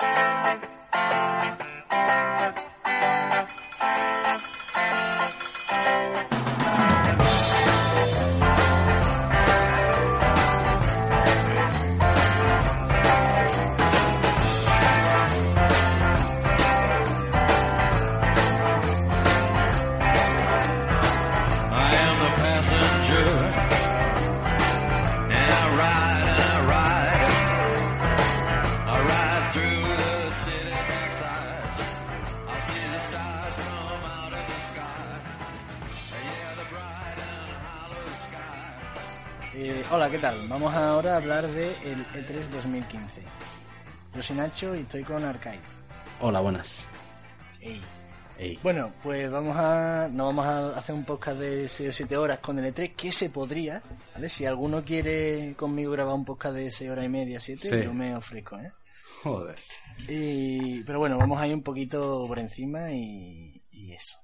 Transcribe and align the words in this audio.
Thank 0.00 0.32
you. 0.32 0.37
Eh, 39.60 39.82
hola, 39.90 40.08
¿qué 40.08 40.18
tal? 40.18 40.46
Vamos 40.48 40.72
ahora 40.72 41.14
a 41.14 41.16
hablar 41.16 41.46
de 41.48 41.66
el 41.84 42.00
E 42.14 42.24
E3 42.24 42.48
2015. 42.48 43.22
Yo 44.14 44.22
soy 44.22 44.36
Nacho 44.36 44.74
y 44.76 44.80
estoy 44.80 45.02
con 45.02 45.24
Arcade. 45.24 45.58
Hola, 46.20 46.38
buenas. 46.40 46.84
Ey. 47.60 47.80
Ey. 48.38 48.56
Bueno, 48.62 48.92
pues 49.02 49.28
vamos 49.28 49.56
a. 49.56 50.08
No 50.12 50.26
vamos 50.26 50.46
a 50.46 50.78
hacer 50.78 50.94
un 50.94 51.04
podcast 51.04 51.38
de 51.40 51.68
6 51.68 51.88
o 51.88 51.92
7 51.92 52.16
horas 52.16 52.38
con 52.38 52.56
el 52.58 52.72
E3, 52.72 52.94
que 52.94 53.10
se 53.10 53.30
podría. 53.30 53.82
¿Vale? 54.14 54.28
Si 54.28 54.46
alguno 54.46 54.84
quiere 54.84 55.54
conmigo 55.56 55.90
grabar 55.90 56.14
un 56.14 56.24
podcast 56.24 56.54
de 56.54 56.70
6 56.70 56.90
horas 56.90 57.04
y 57.04 57.08
media, 57.08 57.40
7, 57.40 57.68
Sí. 57.68 57.82
yo 57.84 57.92
me 57.92 58.14
ofrezco, 58.14 58.56
¿eh? 58.58 58.70
Joder. 59.24 59.58
Y, 60.06 60.84
pero 60.84 61.00
bueno, 61.00 61.18
vamos 61.18 61.40
a 61.40 61.48
ir 61.48 61.54
un 61.54 61.64
poquito 61.64 62.24
por 62.28 62.38
encima 62.38 62.92
y, 62.92 63.60
y 63.72 63.92
eso. 63.92 64.18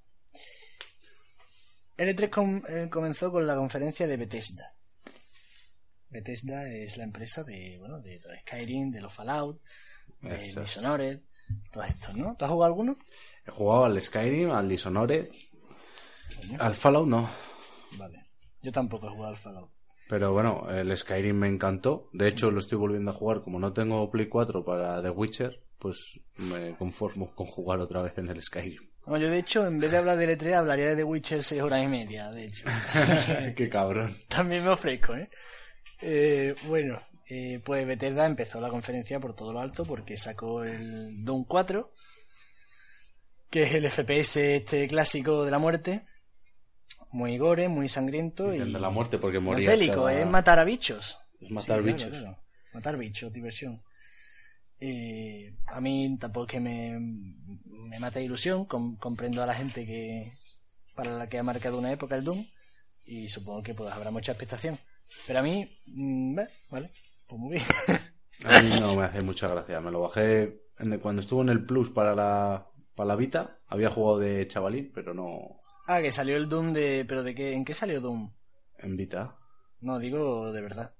El 1.97 2.15
E3 2.17 2.31
com- 2.31 2.63
eh, 2.69 2.89
comenzó 2.89 3.33
con 3.33 3.45
la 3.45 3.57
conferencia 3.57 4.07
de 4.07 4.17
Bethesda. 4.17 4.71
Bethesda 6.15 6.69
es 6.69 6.97
la 6.97 7.03
empresa 7.03 7.43
de, 7.43 7.77
bueno, 7.81 7.98
de 7.98 8.20
los 8.20 8.33
Skyrim, 8.43 8.93
de 8.93 9.01
los 9.01 9.12
Fallout, 9.12 9.61
de 10.20 10.37
Eso. 10.37 10.61
Dishonored, 10.61 11.19
todos 11.73 11.89
estos, 11.89 12.15
¿no? 12.15 12.37
¿Tú 12.37 12.45
has 12.45 12.51
jugado 12.53 12.73
alguno? 12.73 12.97
He 13.45 13.51
jugado 13.51 13.87
al 13.87 14.01
Skyrim, 14.01 14.53
al 14.53 14.69
Dishonored, 14.69 15.29
al 16.61 16.75
Fallout 16.77 17.09
no. 17.09 17.29
Vale. 17.98 18.27
Yo 18.62 18.70
tampoco 18.70 19.09
he 19.09 19.11
jugado 19.11 19.33
al 19.33 19.37
Fallout. 19.37 19.70
Pero 20.09 20.33
bueno, 20.33 20.70
el 20.70 20.97
Skyrim 20.97 21.37
me 21.37 21.48
encantó. 21.48 22.11
De 22.12 22.29
hecho, 22.29 22.53
lo 22.53 22.61
estoy 22.61 22.79
volviendo 22.79 23.11
a 23.11 23.15
jugar. 23.15 23.41
Como 23.41 23.59
no 23.59 23.73
tengo 23.73 24.09
Play 24.09 24.29
4 24.29 24.65
para 24.65 25.03
The 25.03 25.11
Witcher, 25.11 25.65
pues 25.81 26.20
me 26.37 26.77
conformo 26.77 27.35
con 27.35 27.47
jugar 27.47 27.81
otra 27.81 28.03
vez 28.03 28.17
en 28.19 28.29
el 28.29 28.41
Skyrim. 28.41 28.81
No, 29.07 29.17
yo 29.17 29.29
de 29.29 29.39
hecho, 29.39 29.67
en 29.67 29.81
vez 29.81 29.91
de 29.91 29.97
hablar 29.97 30.17
del 30.17 30.39
E3, 30.39 30.55
hablaría 30.55 30.91
de 30.91 30.97
The 30.97 31.05
Witcher 31.05 31.42
6 31.42 31.61
horas 31.61 31.83
y 31.83 31.89
media, 31.89 32.31
de 32.31 32.45
hecho. 32.45 32.67
Qué 33.57 33.69
cabrón. 33.69 34.17
También 34.29 34.63
me 34.63 34.70
ofrezco, 34.70 35.17
¿eh? 35.17 35.29
Eh, 36.07 36.55
bueno, 36.67 37.01
eh, 37.31 37.61
pues 37.65 37.87
Bethesda 37.87 38.27
empezó 38.27 38.61
la 38.61 38.69
conferencia 38.69 39.19
por 39.20 39.35
todo 39.35 39.53
lo 39.53 39.61
alto 39.61 39.85
porque 39.87 40.17
sacó 40.17 40.63
el 40.65 41.25
Doom 41.25 41.45
4, 41.45 41.92
que 43.51 43.63
es 43.63 43.75
el 43.75 43.87
FPS 43.91 44.37
este 44.57 44.87
clásico 44.89 45.45
de 45.45 45.51
la 45.51 45.59
muerte, 45.59 46.07
muy 47.11 47.39
gore, 47.39 47.69
muy 47.69 47.89
sangriento 47.89 48.53
y 48.55 48.59
de 48.59 48.67
la 48.81 48.91
muerte, 48.91 49.19
porque 49.19 49.41
no 49.41 49.57
es 49.57 49.67
bélico, 49.67 50.05
cada- 50.05 50.20
es 50.20 50.27
matar 50.27 50.59
a 50.59 50.64
bichos. 50.64 51.19
Es 51.41 51.51
matar 51.51 51.79
Sí, 51.79 51.83
claro, 51.85 51.97
bichos. 51.97 52.19
claro. 52.19 52.39
Matar 52.73 52.97
bichos, 52.98 53.33
diversión. 53.33 53.83
Eh, 54.81 55.55
a 55.67 55.81
mí 55.81 56.17
tampoco 56.19 56.47
es 56.47 56.53
que 56.53 56.61
me, 56.61 56.98
me 57.01 57.98
mate 58.01 58.23
ilusión, 58.23 58.64
com- 58.67 58.97
comprendo 58.98 59.43
a 59.43 59.47
la 59.47 59.55
gente 59.55 59.87
que 59.87 60.33
para 60.95 61.13
la 61.17 61.29
que 61.29 61.39
ha 61.39 61.43
marcado 61.43 61.79
una 61.79 61.93
época 61.93 62.17
el 62.17 62.25
Doom 62.25 62.45
y 63.07 63.29
supongo 63.29 63.63
que 63.63 63.75
pues 63.75 63.93
habrá 63.93 64.11
mucha 64.11 64.33
expectación. 64.33 64.79
Pero 65.27 65.39
a 65.41 65.42
mí, 65.42 65.69
mm, 65.87 66.35
bah, 66.35 66.48
vale, 66.70 66.91
pues 67.27 67.41
muy 67.41 67.51
bien. 67.53 67.65
A 68.45 68.61
mí 68.61 68.70
no 68.81 68.97
me 68.97 69.05
hace 69.05 69.23
mucha 69.23 69.47
gracia. 69.47 69.81
Me 69.81 69.92
lo 69.92 70.01
bajé 70.01 70.69
en 70.79 70.98
cuando 70.98 71.20
estuvo 71.20 71.41
en 71.42 71.51
el 71.51 71.65
Plus 71.65 71.91
para 71.91 72.15
la, 72.15 72.69
para 72.95 73.09
la 73.09 73.17
Vita. 73.17 73.61
Había 73.69 73.91
jugado 73.91 74.19
de 74.19 74.47
chavalín, 74.48 74.91
pero 74.93 75.14
no 75.14 75.61
ah, 75.87 76.01
que 76.01 76.13
salió 76.13 76.37
el 76.37 76.48
Doom 76.48 76.73
de... 76.73 77.05
¿Pero 77.07 77.23
de 77.23 77.35
qué? 77.35 77.55
¿En 77.55 77.64
qué 77.64 77.75
salió 77.75 78.01
Doom? 78.01 78.33
en 78.79 78.97
Vita. 78.97 79.37
No, 79.81 79.98
digo 79.98 80.53
de 80.53 80.61
verdad. 80.61 80.95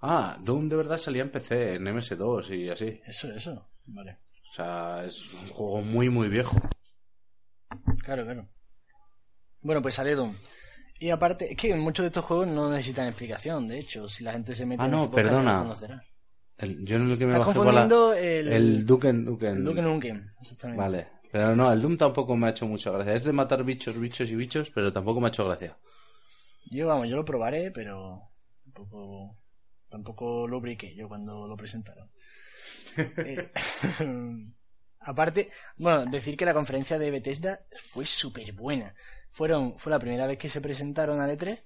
Ah, 0.00 0.36
Doom 0.40 0.68
de 0.68 0.76
verdad 0.76 0.98
salía 0.98 1.22
en 1.22 1.30
PC, 1.30 1.74
en 1.74 1.84
MS2 1.84 2.56
y 2.56 2.70
así. 2.70 3.00
Eso, 3.06 3.32
eso. 3.32 3.68
Vale. 3.86 4.18
O 4.50 4.52
sea, 4.52 5.04
es 5.04 5.32
un 5.34 5.46
juego 5.48 5.80
muy, 5.80 6.08
muy 6.08 6.28
viejo. 6.28 6.56
Claro, 8.02 8.24
claro. 8.24 8.48
Bueno, 9.60 9.82
pues 9.82 9.94
salió 9.94 10.16
Doom. 10.16 10.36
Y 10.98 11.10
aparte, 11.10 11.50
es 11.52 11.56
que 11.56 11.74
muchos 11.74 12.04
de 12.04 12.08
estos 12.08 12.24
juegos 12.24 12.46
no 12.46 12.70
necesitan 12.70 13.06
explicación, 13.08 13.68
de 13.68 13.78
hecho, 13.78 14.08
si 14.08 14.24
la 14.24 14.32
gente 14.32 14.54
se 14.54 14.64
mete 14.66 14.82
Ah, 14.82 14.86
en 14.86 14.92
no, 14.92 15.04
este 15.04 15.14
perdona. 15.14 15.54
lo 15.58 15.62
conocerá. 15.64 16.02
El- 16.58 16.84
yo 16.86 16.96
en 16.96 17.10
el 17.10 17.18
que 17.18 17.26
me 17.26 17.32
Estás 17.32 17.44
fue 17.44 17.54
la- 17.54 17.60
confundiendo 17.60 18.14
el, 18.14 18.48
el 18.52 18.86
Duken 18.86 19.24
Nukem. 19.24 19.56
el 19.58 19.64
Duke 19.64 19.82
Nukem, 19.82 20.30
exactamente. 20.40 20.82
Vale. 20.82 21.08
Pero 21.30 21.54
no, 21.54 21.70
el 21.70 21.82
Doom 21.82 21.98
tampoco 21.98 22.34
me 22.36 22.46
ha 22.46 22.50
hecho 22.50 22.66
mucha 22.66 22.90
gracia. 22.92 23.12
Es 23.14 23.24
de 23.24 23.32
matar 23.32 23.62
bichos, 23.62 23.98
bichos 23.98 24.30
y 24.30 24.36
bichos, 24.36 24.70
pero 24.70 24.90
tampoco 24.92 25.20
me 25.20 25.26
ha 25.26 25.28
hecho 25.28 25.44
gracia. 25.44 25.76
Yo, 26.70 26.86
vamos, 26.86 27.08
yo 27.08 27.16
lo 27.16 27.24
probaré, 27.26 27.70
pero 27.72 28.30
tampoco, 28.64 29.36
tampoco 29.90 30.48
lo 30.48 30.58
ubiqué 30.58 30.94
yo 30.94 31.08
cuando 31.08 31.46
lo 31.46 31.56
presentaron. 31.56 32.10
Eh, 32.96 33.50
aparte, 35.00 35.50
bueno, 35.76 36.06
decir 36.06 36.36
que 36.36 36.46
la 36.46 36.54
conferencia 36.54 36.98
de 36.98 37.10
Bethesda 37.10 37.60
fue 37.90 38.06
súper 38.06 38.52
buena. 38.52 38.94
Fueron, 39.36 39.78
fue 39.78 39.90
la 39.90 39.98
primera 39.98 40.26
vez 40.26 40.38
que 40.38 40.48
se 40.48 40.62
presentaron 40.62 41.20
al 41.20 41.28
E3 41.28 41.60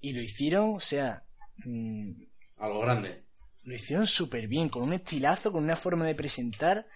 y 0.00 0.12
lo 0.12 0.20
hicieron, 0.20 0.74
o 0.76 0.80
sea, 0.80 1.24
mm, 1.64 2.10
Algo 2.58 2.80
grande. 2.80 3.24
lo 3.62 3.74
hicieron 3.74 4.06
súper 4.06 4.46
bien, 4.46 4.68
con 4.68 4.82
un 4.82 4.92
estilazo, 4.92 5.50
con 5.50 5.64
una 5.64 5.76
forma 5.76 6.04
de 6.04 6.14
presentar. 6.14 6.86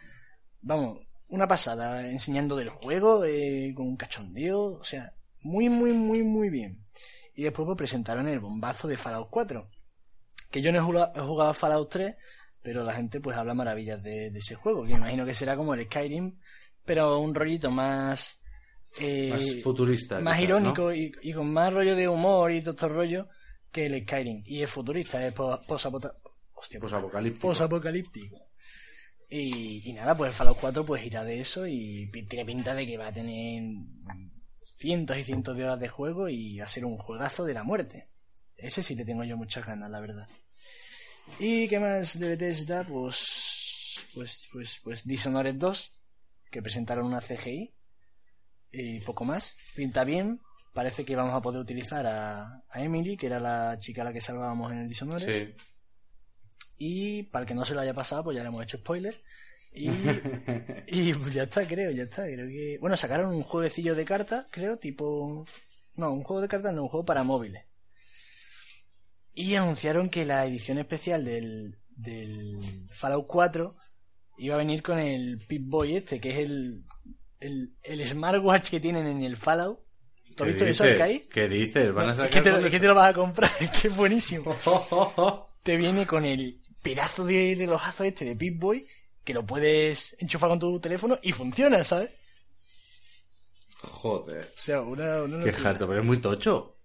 Vamos, 0.60 1.00
una 1.28 1.48
pasada, 1.48 2.06
enseñando 2.06 2.54
del 2.54 2.68
juego, 2.68 3.24
eh, 3.24 3.72
con 3.74 3.86
un 3.86 3.96
cachondeo, 3.96 4.74
o 4.74 4.84
sea, 4.84 5.14
muy, 5.40 5.70
muy, 5.70 5.94
muy, 5.94 6.22
muy 6.22 6.50
bien. 6.50 6.84
Y 7.34 7.44
después 7.44 7.64
pues, 7.64 7.78
presentaron 7.78 8.28
el 8.28 8.40
bombazo 8.40 8.86
de 8.86 8.98
Fallout 8.98 9.30
4. 9.30 9.70
Que 10.50 10.60
yo 10.60 10.70
no 10.70 10.80
he 10.80 10.82
jugado, 10.82 11.12
he 11.16 11.26
jugado 11.26 11.50
a 11.50 11.54
Fallout 11.54 11.90
3, 11.90 12.14
pero 12.60 12.84
la 12.84 12.92
gente 12.92 13.20
pues 13.22 13.38
habla 13.38 13.54
maravillas 13.54 14.02
de, 14.02 14.30
de 14.30 14.38
ese 14.38 14.54
juego, 14.54 14.84
que 14.84 14.92
imagino 14.92 15.24
que 15.24 15.32
será 15.32 15.56
como 15.56 15.72
el 15.72 15.86
Skyrim, 15.86 16.38
pero 16.84 17.18
un 17.20 17.34
rollito 17.34 17.70
más... 17.70 18.42
eh, 18.98 19.30
Más 19.32 19.62
futurista. 19.62 20.20
más 20.20 20.36
quizás, 20.38 20.48
¿no? 20.48 20.56
irónico 20.58 20.94
y, 20.94 21.12
y 21.22 21.32
con 21.32 21.52
más 21.52 21.72
rollo 21.72 21.96
de 21.96 22.08
humor 22.08 22.50
y 22.52 22.60
todo 22.60 22.70
estos 22.72 22.90
rollos 22.92 23.26
que 23.72 23.86
el 23.86 24.02
Skyrim. 24.02 24.42
Y 24.46 24.62
es 24.62 24.70
futurista, 24.70 25.26
es 25.26 25.34
hostia, 25.38 26.80
Posapocalíptico. 26.80 27.48
posapocalíptico. 27.48 28.36
Y, 29.28 29.88
y 29.88 29.92
nada, 29.94 30.16
pues 30.16 30.28
el 30.28 30.34
Fallout 30.34 30.58
4 30.60 30.84
pues 30.86 31.04
irá 31.04 31.24
de 31.24 31.40
eso 31.40 31.66
y 31.66 32.08
tiene 32.28 32.44
pinta 32.44 32.74
de 32.74 32.86
que 32.86 32.96
va 32.96 33.08
a 33.08 33.12
tener 33.12 33.62
cientos 34.62 35.16
y 35.18 35.24
cientos 35.24 35.56
de 35.56 35.64
horas 35.64 35.80
de 35.80 35.88
juego 35.88 36.28
y 36.28 36.58
va 36.58 36.66
a 36.66 36.68
ser 36.68 36.84
un 36.84 36.96
juegazo 36.98 37.44
de 37.44 37.54
la 37.54 37.64
muerte. 37.64 38.08
Ese 38.56 38.82
sí 38.82 38.94
te 38.94 39.04
tengo 39.04 39.24
yo 39.24 39.36
muchas 39.36 39.66
ganas, 39.66 39.90
la 39.90 40.00
verdad. 40.00 40.28
¿Y 41.40 41.66
qué 41.68 41.80
más 41.80 42.18
de 42.18 42.28
Bethesda? 42.28 42.84
Pues, 42.86 44.06
pues, 44.14 44.48
pues, 44.52 44.78
pues 44.84 45.04
Dishonored 45.06 45.54
2, 45.56 45.92
que 46.50 46.62
presentaron 46.62 47.06
una 47.06 47.20
CGI 47.20 47.74
y 48.74 49.00
poco 49.00 49.24
más. 49.24 49.56
Pinta 49.74 50.04
bien. 50.04 50.40
Parece 50.72 51.04
que 51.04 51.14
vamos 51.14 51.34
a 51.34 51.40
poder 51.40 51.60
utilizar 51.60 52.06
a, 52.06 52.64
a 52.68 52.82
Emily, 52.82 53.16
que 53.16 53.26
era 53.26 53.38
la 53.38 53.78
chica 53.78 54.02
a 54.02 54.06
la 54.06 54.12
que 54.12 54.20
salvábamos 54.20 54.72
en 54.72 54.78
el 54.78 54.88
Dishonored. 54.88 55.54
Sí. 55.54 55.64
Y 56.78 57.22
para 57.24 57.44
el 57.44 57.48
que 57.48 57.54
no 57.54 57.64
se 57.64 57.74
lo 57.74 57.80
haya 57.80 57.94
pasado, 57.94 58.24
pues 58.24 58.36
ya 58.36 58.42
le 58.42 58.48
hemos 58.48 58.62
hecho 58.62 58.78
spoiler. 58.78 59.22
Y, 59.72 59.88
y 60.88 61.14
pues 61.14 61.32
ya 61.32 61.44
está, 61.44 61.66
creo, 61.66 61.90
ya 61.92 62.04
está. 62.04 62.24
Creo 62.24 62.48
que. 62.48 62.78
Bueno, 62.80 62.96
sacaron 62.96 63.34
un 63.34 63.42
jueguecillo 63.42 63.94
de 63.94 64.04
cartas, 64.04 64.46
creo, 64.50 64.76
tipo. 64.76 65.44
No, 65.94 66.12
un 66.12 66.24
juego 66.24 66.42
de 66.42 66.48
cartas, 66.48 66.74
no, 66.74 66.82
un 66.82 66.88
juego 66.88 67.06
para 67.06 67.22
móviles. 67.22 67.64
Y 69.32 69.54
anunciaron 69.54 70.10
que 70.10 70.24
la 70.24 70.44
edición 70.44 70.78
especial 70.78 71.24
del, 71.24 71.78
del 71.90 72.58
Fallout 72.92 73.26
4 73.26 73.76
iba 74.38 74.54
a 74.54 74.58
venir 74.58 74.82
con 74.82 74.98
el 74.98 75.38
Pip-Boy 75.38 75.96
este, 75.96 76.20
que 76.20 76.30
es 76.30 76.38
el, 76.38 76.84
el, 77.44 77.74
el 77.82 78.06
smartwatch 78.06 78.70
que 78.70 78.80
tienen 78.80 79.06
en 79.06 79.22
el 79.22 79.36
Fallout. 79.36 79.80
¿Tú 80.36 80.42
has 80.44 80.48
visto 80.48 80.64
¿Qué 80.64 80.70
eso? 80.70 80.84
Arcade? 80.84 81.22
¿Qué 81.30 81.48
dices? 81.48 81.92
¿Van 81.92 82.08
a 82.08 82.10
Es 82.12 82.16
sacar 82.16 82.30
que, 82.32 82.40
te, 82.40 82.50
lo- 82.50 82.56
con 82.56 82.64
es 82.66 82.70
que 82.72 82.80
te 82.80 82.86
lo 82.86 82.94
vas 82.94 83.10
a 83.10 83.14
comprar, 83.14 83.50
es 83.60 83.70
que 83.70 83.88
es 83.88 83.96
buenísimo. 83.96 84.56
Te 85.62 85.76
viene 85.76 86.06
con 86.06 86.24
el 86.24 86.60
pedazo 86.82 87.24
de 87.24 87.54
relojazo 87.56 88.04
este 88.04 88.24
de 88.26 88.36
Pip-Boy 88.36 88.86
que 89.24 89.32
lo 89.32 89.46
puedes 89.46 90.14
enchufar 90.20 90.50
con 90.50 90.58
tu 90.58 90.78
teléfono 90.80 91.18
y 91.22 91.32
funciona, 91.32 91.82
¿sabes? 91.84 92.10
Joder. 93.80 94.44
O 94.54 94.58
sea, 94.58 94.80
una, 94.82 95.22
una 95.22 95.44
Qué 95.44 95.52
jato, 95.52 95.86
pero 95.86 96.00
es 96.00 96.06
muy 96.06 96.20
tocho. 96.20 96.76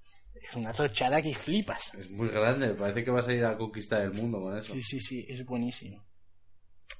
Es 0.41 0.55
una 0.55 0.71
tochada 0.73 1.21
que 1.21 1.33
flipas. 1.35 1.93
Es 1.95 2.09
muy 2.09 2.29
grande. 2.29 2.69
Parece 2.69 3.03
que 3.03 3.11
vas 3.11 3.27
a 3.27 3.33
ir 3.33 3.45
a 3.45 3.57
conquistar 3.57 4.01
el 4.03 4.11
mundo 4.13 4.39
con 4.41 4.57
eso. 4.57 4.73
Sí, 4.73 4.81
sí, 4.81 4.99
sí, 4.99 5.25
es 5.29 5.45
buenísimo. 5.45 6.05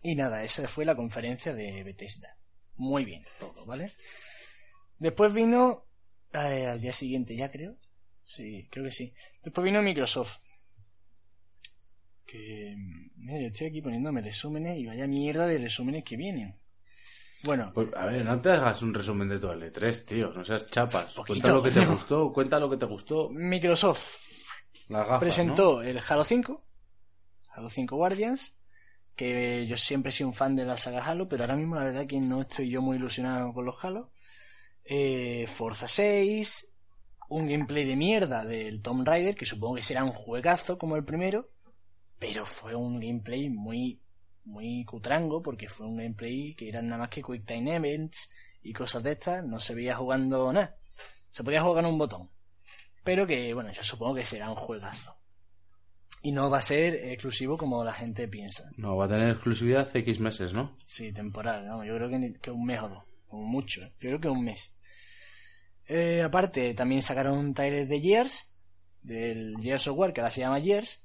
Y 0.04 0.16
nada, 0.16 0.44
esa 0.44 0.68
fue 0.68 0.86
la 0.86 0.96
conferencia 0.96 1.54
de 1.54 1.84
Bethesda. 1.84 2.38
Muy 2.80 3.04
bien, 3.06 3.24
todo, 3.40 3.66
¿vale? 3.66 3.92
Después 4.98 5.34
vino, 5.34 5.84
eh, 6.34 6.66
al 6.66 6.82
día 6.82 6.94
siguiente 6.94 7.36
ya 7.36 7.52
creo. 7.52 7.76
Sí, 8.24 8.68
creo 8.72 8.86
que 8.86 8.92
sí. 8.92 9.14
Después 9.44 9.66
vino 9.66 9.82
Microsoft. 9.82 10.38
Que, 12.26 12.76
mira, 13.18 13.42
yo 13.42 13.48
estoy 13.48 13.68
aquí 13.68 13.82
poniéndome 13.82 14.22
resúmenes 14.22 14.78
y 14.78 14.86
vaya 14.86 15.08
mierda 15.08 15.46
de 15.46 15.58
resúmenes 15.58 16.04
que 16.04 16.16
vienen. 16.16 16.58
Bueno, 17.44 17.72
Pues, 17.74 17.90
a 17.96 18.06
ver, 18.06 18.24
no 18.24 18.40
te 18.42 18.50
hagas 18.52 18.82
un 18.82 18.94
resumen 18.94 19.28
de 19.28 19.40
todo 19.40 19.54
el 19.54 19.64
E3, 19.74 20.06
tío. 20.06 20.32
No 20.32 20.46
seas 20.46 20.68
chapas. 20.68 21.14
Poquito, 21.14 21.26
Cuenta 21.26 21.54
lo 21.54 21.64
que 21.64 21.72
te 21.72 21.86
gustó. 21.86 22.34
Cuenta 22.34 22.60
lo 22.60 22.70
que 22.70 22.78
te 22.78 22.86
gustó. 22.86 23.30
Microsoft 23.30 24.18
gafas, 24.88 25.20
presentó 25.20 25.82
el 25.82 26.00
Halo 26.08 26.24
5, 26.24 26.66
Halo 27.50 27.70
5 27.70 27.96
Guardians, 27.96 28.56
que 29.20 29.68
yo 29.68 29.76
siempre 29.76 30.12
he 30.12 30.14
sido 30.14 30.30
un 30.30 30.34
fan 30.34 30.56
de 30.56 30.64
la 30.64 30.78
saga 30.78 31.04
Halo, 31.04 31.28
pero 31.28 31.44
ahora 31.44 31.58
mismo 31.58 31.76
la 31.76 31.84
verdad 31.84 32.08
que 32.08 32.22
no 32.22 32.44
estoy 32.44 32.70
yo 32.70 32.82
muy 32.82 32.96
ilusionado 32.96 33.54
con 33.54 33.66
los 33.66 33.76
Halo. 33.84 34.14
Eh, 34.86 35.46
Forza 35.46 35.90
6, 35.90 36.66
un 37.28 37.46
gameplay 37.46 37.84
de 37.84 37.98
mierda 37.98 38.46
del 38.46 38.82
Tomb 38.82 39.06
Raider, 39.06 39.36
que 39.36 39.46
supongo 39.46 39.76
que 39.76 39.84
será 39.84 40.06
un 40.06 40.14
juegazo 40.14 40.78
como 40.78 40.96
el 40.96 41.04
primero, 41.04 41.50
pero 42.18 42.46
fue 42.46 42.76
un 42.76 42.98
gameplay 42.98 43.50
muy, 43.50 44.02
muy 44.46 44.86
cutrango, 44.86 45.44
porque 45.44 45.68
fue 45.68 45.86
un 45.86 45.98
gameplay 45.98 46.56
que 46.56 46.70
eran 46.70 46.88
nada 46.88 47.00
más 47.00 47.10
que 47.10 47.22
Quick 47.22 47.46
Time 47.46 47.76
Events 47.76 48.30
y 48.64 48.72
cosas 48.72 49.04
de 49.04 49.12
estas, 49.12 49.44
no 49.44 49.60
se 49.60 49.76
veía 49.76 49.98
jugando 49.98 50.54
nada. 50.54 50.78
Se 51.30 51.44
podía 51.44 51.62
jugar 51.62 51.84
en 51.84 51.92
un 51.92 51.98
botón. 51.98 52.30
Pero 53.04 53.28
que, 53.28 53.54
bueno, 53.54 53.70
yo 53.74 53.84
supongo 53.84 54.16
que 54.16 54.24
será 54.24 54.50
un 54.50 54.56
juegazo. 54.56 55.19
Y 56.22 56.32
no 56.32 56.50
va 56.50 56.58
a 56.58 56.62
ser 56.62 56.94
exclusivo 56.96 57.58
como 57.58 57.84
la 57.84 57.94
gente 57.94 58.28
piensa. 58.28 58.70
¿no? 58.78 58.90
No, 58.90 58.98
va 58.98 59.06
a 59.06 59.10
tener 59.10 59.30
exclusividad 59.30 59.88
X 59.96 60.20
meses, 60.20 60.52
¿no? 60.54 60.76
Sí, 60.86 61.12
temporal, 61.14 61.68
vamos, 61.68 61.86
yo 61.88 61.96
creo 61.96 62.10
que, 62.10 62.20
ni- 62.20 62.34
que 62.34 62.52
un 62.52 62.66
mes 62.66 62.80
o 62.82 62.90
dos, 62.90 63.04
como 63.28 63.44
mucho, 63.44 63.82
yo 63.82 63.88
creo 64.00 64.20
que 64.20 64.28
un 64.30 64.44
mes. 64.44 64.74
Eh, 65.88 66.22
aparte, 66.22 66.74
también 66.74 67.02
sacaron 67.02 67.38
un 67.38 67.54
trailer 67.54 67.88
de 67.88 68.02
Gears, 68.02 68.46
del 69.02 69.56
Gears 69.62 69.88
of 69.88 69.98
War, 69.98 70.14
que 70.14 70.22
ahora 70.22 70.32
se 70.32 70.42
llama 70.42 70.62
Gears, 70.62 71.00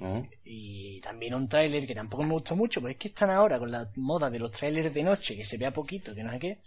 ¿No? 0.00 0.28
y 0.42 1.00
también 1.00 1.34
un 1.34 1.48
tráiler 1.48 1.86
que 1.86 1.94
tampoco 1.94 2.24
me 2.24 2.32
gustó 2.32 2.56
mucho, 2.56 2.80
pero 2.80 2.90
es 2.90 2.96
que 2.96 3.08
están 3.08 3.30
ahora 3.30 3.58
con 3.60 3.70
la 3.70 3.88
moda 3.94 4.28
de 4.30 4.40
los 4.40 4.50
trailers 4.50 4.92
de 4.92 5.04
noche, 5.04 5.36
que 5.36 5.44
se 5.44 5.56
vea 5.56 5.72
poquito, 5.72 6.14
que 6.14 6.22
no 6.24 6.32
sé 6.32 6.38
qué. 6.40 6.58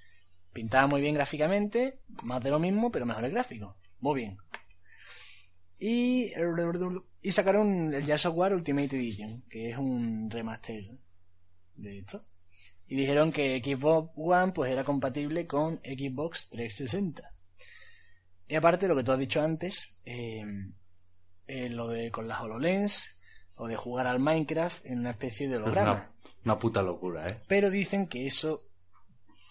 Pintaba 0.54 0.88
muy 0.88 1.02
bien 1.02 1.14
gráficamente, 1.14 2.00
más 2.24 2.42
de 2.42 2.50
lo 2.50 2.58
mismo, 2.60 2.90
pero 2.90 3.06
mejor 3.06 3.26
el 3.26 3.32
gráfico. 3.32 3.76
Muy 4.00 4.22
bien. 4.22 4.38
Y, 5.80 6.32
y 7.22 7.32
sacaron 7.32 7.94
el 7.94 8.04
Gears 8.04 8.26
of 8.26 8.36
War 8.36 8.54
Ultimate 8.54 8.96
Edition, 8.96 9.44
que 9.50 9.70
es 9.72 9.78
un 9.78 10.30
remaster 10.30 10.84
de 11.76 12.00
esto. 12.00 12.26
Y 12.88 12.96
dijeron 12.96 13.32
que 13.32 13.62
Xbox 13.64 14.12
One 14.16 14.54
pues 14.54 14.72
era 14.72 14.84
compatible 14.84 15.46
con 15.46 15.78
Xbox 15.84 16.50
360. 16.50 17.32
Y 18.48 18.56
aparte 18.56 18.88
lo 18.88 18.96
que 18.96 19.04
tú 19.04 19.12
has 19.12 19.20
dicho 19.20 19.42
antes, 19.42 19.90
eh, 20.06 20.44
eh, 21.48 21.70
lo 21.70 21.90
de 21.90 22.10
con 22.12 22.28
las 22.28 22.40
HoloLens 22.40 23.22
o 23.56 23.68
de 23.68 23.76
jugar 23.76 24.08
al 24.08 24.20
Minecraft 24.20 24.86
en 24.86 25.00
una 25.00 25.10
especie 25.12 25.48
de 25.48 25.56
Es 25.56 25.62
holograma. 25.62 25.92
una, 25.92 26.12
una 26.46 26.60
puta 26.60 26.82
locura, 26.82 27.26
¿eh? 27.28 27.42
Pero 27.48 27.70
dicen 27.70 28.08
que 28.08 28.26
eso 28.26 28.62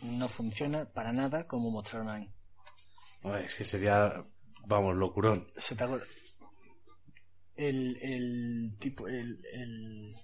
no 0.02 0.28
funciona 0.28 0.86
para 0.86 1.12
nada 1.12 1.46
como 1.46 1.70
mostraron 1.70 2.08
ahí. 2.08 2.30
Es 3.44 3.54
que 3.56 3.64
sería, 3.64 4.24
vamos, 4.66 4.94
locurón. 4.96 5.46
¿Se 5.56 5.74
te? 5.74 5.84
El, 7.56 7.96
el 8.02 8.76
tipo, 8.78 9.08
el, 9.08 9.38
el 9.52 10.14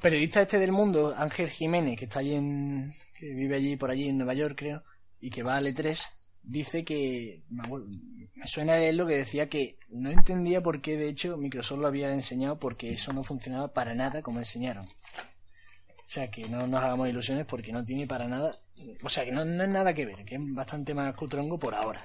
periodista 0.00 0.42
este 0.42 0.58
del 0.58 0.72
mundo, 0.72 1.14
Ángel 1.16 1.48
Jiménez, 1.48 1.96
que 1.98 2.04
está 2.04 2.20
allí 2.20 2.34
en, 2.34 2.94
que 3.14 3.34
vive 3.34 3.56
allí 3.56 3.76
por 3.76 3.90
allí 3.90 4.08
en 4.08 4.18
Nueva 4.18 4.34
York, 4.34 4.54
creo, 4.56 4.82
y 5.20 5.30
que 5.30 5.42
va 5.42 5.56
al 5.56 5.66
E3, 5.66 6.08
dice 6.42 6.84
que, 6.84 7.42
me 7.48 8.46
suena 8.46 8.74
a 8.74 8.78
él 8.78 8.96
lo 8.96 9.06
que 9.06 9.16
decía 9.16 9.48
que 9.48 9.78
no 9.90 10.10
entendía 10.10 10.62
por 10.62 10.80
qué 10.80 10.96
de 10.96 11.08
hecho 11.08 11.36
Microsoft 11.36 11.80
lo 11.80 11.86
había 11.86 12.12
enseñado 12.12 12.58
porque 12.58 12.92
eso 12.92 13.12
no 13.12 13.22
funcionaba 13.22 13.72
para 13.72 13.94
nada 13.94 14.22
como 14.22 14.38
enseñaron. 14.38 14.86
O 14.86 16.12
sea, 16.12 16.30
que 16.30 16.48
no 16.48 16.66
nos 16.66 16.82
hagamos 16.82 17.08
ilusiones 17.08 17.46
porque 17.46 17.72
no 17.72 17.84
tiene 17.84 18.06
para 18.06 18.26
nada, 18.26 18.58
o 19.02 19.08
sea, 19.08 19.24
que 19.24 19.32
no, 19.32 19.44
no 19.44 19.62
es 19.62 19.68
nada 19.68 19.94
que 19.94 20.06
ver, 20.06 20.24
que 20.24 20.36
es 20.36 20.40
bastante 20.54 20.94
más 20.94 21.14
cutrongo 21.14 21.58
por 21.58 21.74
ahora. 21.74 22.04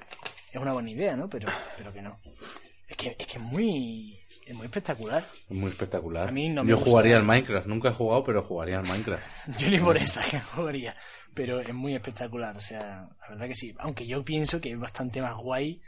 Es 0.52 0.62
una 0.62 0.74
buena 0.74 0.92
idea, 0.92 1.16
¿no? 1.16 1.30
Pero, 1.30 1.50
pero 1.78 1.92
que 1.92 2.02
no. 2.02 2.20
Es 2.88 2.98
que, 2.98 3.16
es 3.18 3.26
que 3.28 3.40
muy, 3.40 4.20
es 4.46 4.54
muy 4.54 4.66
espectacular. 4.66 5.28
Es 5.50 5.56
muy 5.56 5.72
espectacular. 5.72 6.30
A 6.30 6.32
mí 6.32 6.50
no 6.50 6.64
me 6.64 6.70
Yo 6.70 6.76
gusta. 6.76 6.92
jugaría 6.92 7.16
al 7.18 7.24
Minecraft. 7.24 7.68
Nunca 7.68 7.90
he 7.90 7.94
jugado, 7.94 8.24
pero 8.24 8.44
jugaría 8.44 8.78
al 8.80 8.88
Minecraft. 8.88 9.24
Yo 9.58 9.70
ni 9.72 9.80
por 9.80 9.98
esa 9.98 10.24
que 10.24 10.40
jugaría. 10.40 10.96
Pero 11.34 11.60
es 11.60 11.74
muy 11.74 11.96
espectacular. 11.96 12.56
O 12.56 12.62
sea, 12.62 13.10
la 13.22 13.30
verdad 13.30 13.48
que 13.48 13.56
sí. 13.56 13.74
Aunque 13.80 14.06
yo 14.08 14.24
pienso 14.24 14.62
que 14.62 14.72
es 14.72 14.80
bastante 14.80 15.22
más 15.22 15.36
guay 15.36 15.82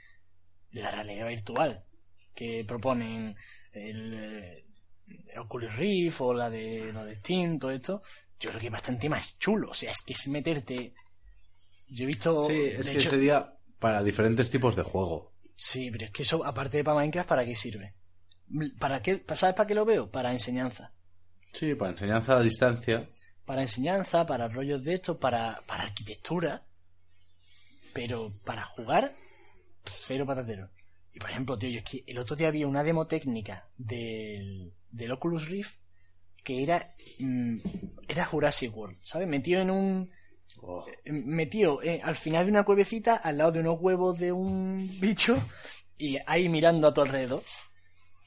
la 0.72 0.92
realidad 0.92 1.28
virtual 1.28 1.84
que 2.36 2.66
proponen 2.68 3.36
el, 3.72 4.14
eh, 4.14 4.66
Oculus 5.40 5.76
Rift 5.76 6.20
o 6.22 6.34
la 6.34 6.50
de, 6.50 6.92
lo 6.92 7.06
de 7.06 7.20
Steam, 7.20 7.60
todo 7.60 7.72
esto. 7.72 8.02
Yo 8.40 8.50
creo 8.50 8.60
que 8.60 8.68
es 8.68 8.74
bastante 8.74 9.08
más 9.08 9.38
chulo. 9.40 9.70
O 9.70 9.74
sea, 9.74 9.92
es 9.92 10.02
que 10.02 10.14
es 10.14 10.28
meterte. 10.28 10.94
Yo 11.90 12.04
he 12.04 12.08
visto. 12.08 12.44
Sí, 12.48 12.60
es 12.60 12.90
que 12.90 12.98
hecho- 12.98 13.10
sería 13.12 13.54
para 13.80 14.04
diferentes 14.04 14.50
tipos 14.50 14.76
de 14.76 14.84
juego. 14.84 15.32
Sí, 15.58 15.90
pero 15.92 16.06
es 16.06 16.12
que 16.12 16.22
eso, 16.22 16.46
aparte 16.46 16.78
de 16.78 16.84
para 16.84 17.00
Minecraft, 17.00 17.28
¿para 17.28 17.44
qué 17.44 17.56
sirve? 17.56 17.96
¿Para 18.80 19.02
qué? 19.02 19.26
¿Sabes 19.34 19.56
para 19.56 19.66
qué 19.66 19.74
lo 19.74 19.86
veo? 19.86 20.10
Para 20.10 20.32
enseñanza. 20.32 20.94
Sí, 21.52 21.74
para 21.74 21.92
enseñanza 21.92 22.38
a 22.38 22.42
distancia. 22.42 23.08
Para 23.44 23.64
enseñanza, 23.64 24.26
para 24.26 24.48
rollos 24.48 24.84
de 24.84 24.94
esto, 24.94 25.20
para, 25.20 25.64
para 25.66 25.84
arquitectura. 25.84 26.64
Pero 27.92 28.32
para 28.46 28.66
jugar, 28.66 29.16
cero 29.84 30.26
patatero. 30.28 30.70
Y 31.12 31.20
por 31.20 31.32
ejemplo, 31.32 31.58
tío, 31.58 31.70
yo 31.70 31.80
es 31.80 31.84
que 31.84 32.04
el 32.06 32.20
otro 32.20 32.36
día 32.36 32.50
había 32.50 32.68
una 32.68 32.84
demo 32.84 33.08
técnica 33.08 33.68
del, 33.78 34.72
del 34.92 35.12
Oculus 35.12 35.48
Rift 35.48 35.76
que 36.44 36.62
era, 36.62 36.94
mm, 37.20 37.58
era 38.08 38.26
Jurassic 38.26 38.74
World, 38.78 39.00
¿sabes? 39.04 39.28
Metido 39.28 39.60
en 39.60 39.72
un, 39.72 40.12
Oh, 40.62 40.86
metido 41.06 41.82
eh, 41.84 42.02
al 42.04 42.16
final 42.16 42.46
de 42.46 42.52
una 42.52 42.64
cuevecita 42.64 43.16
al 43.16 43.38
lado 43.38 43.52
de 43.54 43.60
unos 43.62 43.78
huevos 43.80 44.18
de 44.20 44.32
un 44.32 44.90
bicho 45.00 45.38
y 45.98 46.18
ahí 46.28 46.50
mirando 46.50 46.88
a 46.88 46.94
tu 46.94 47.02
alrededor. 47.02 47.42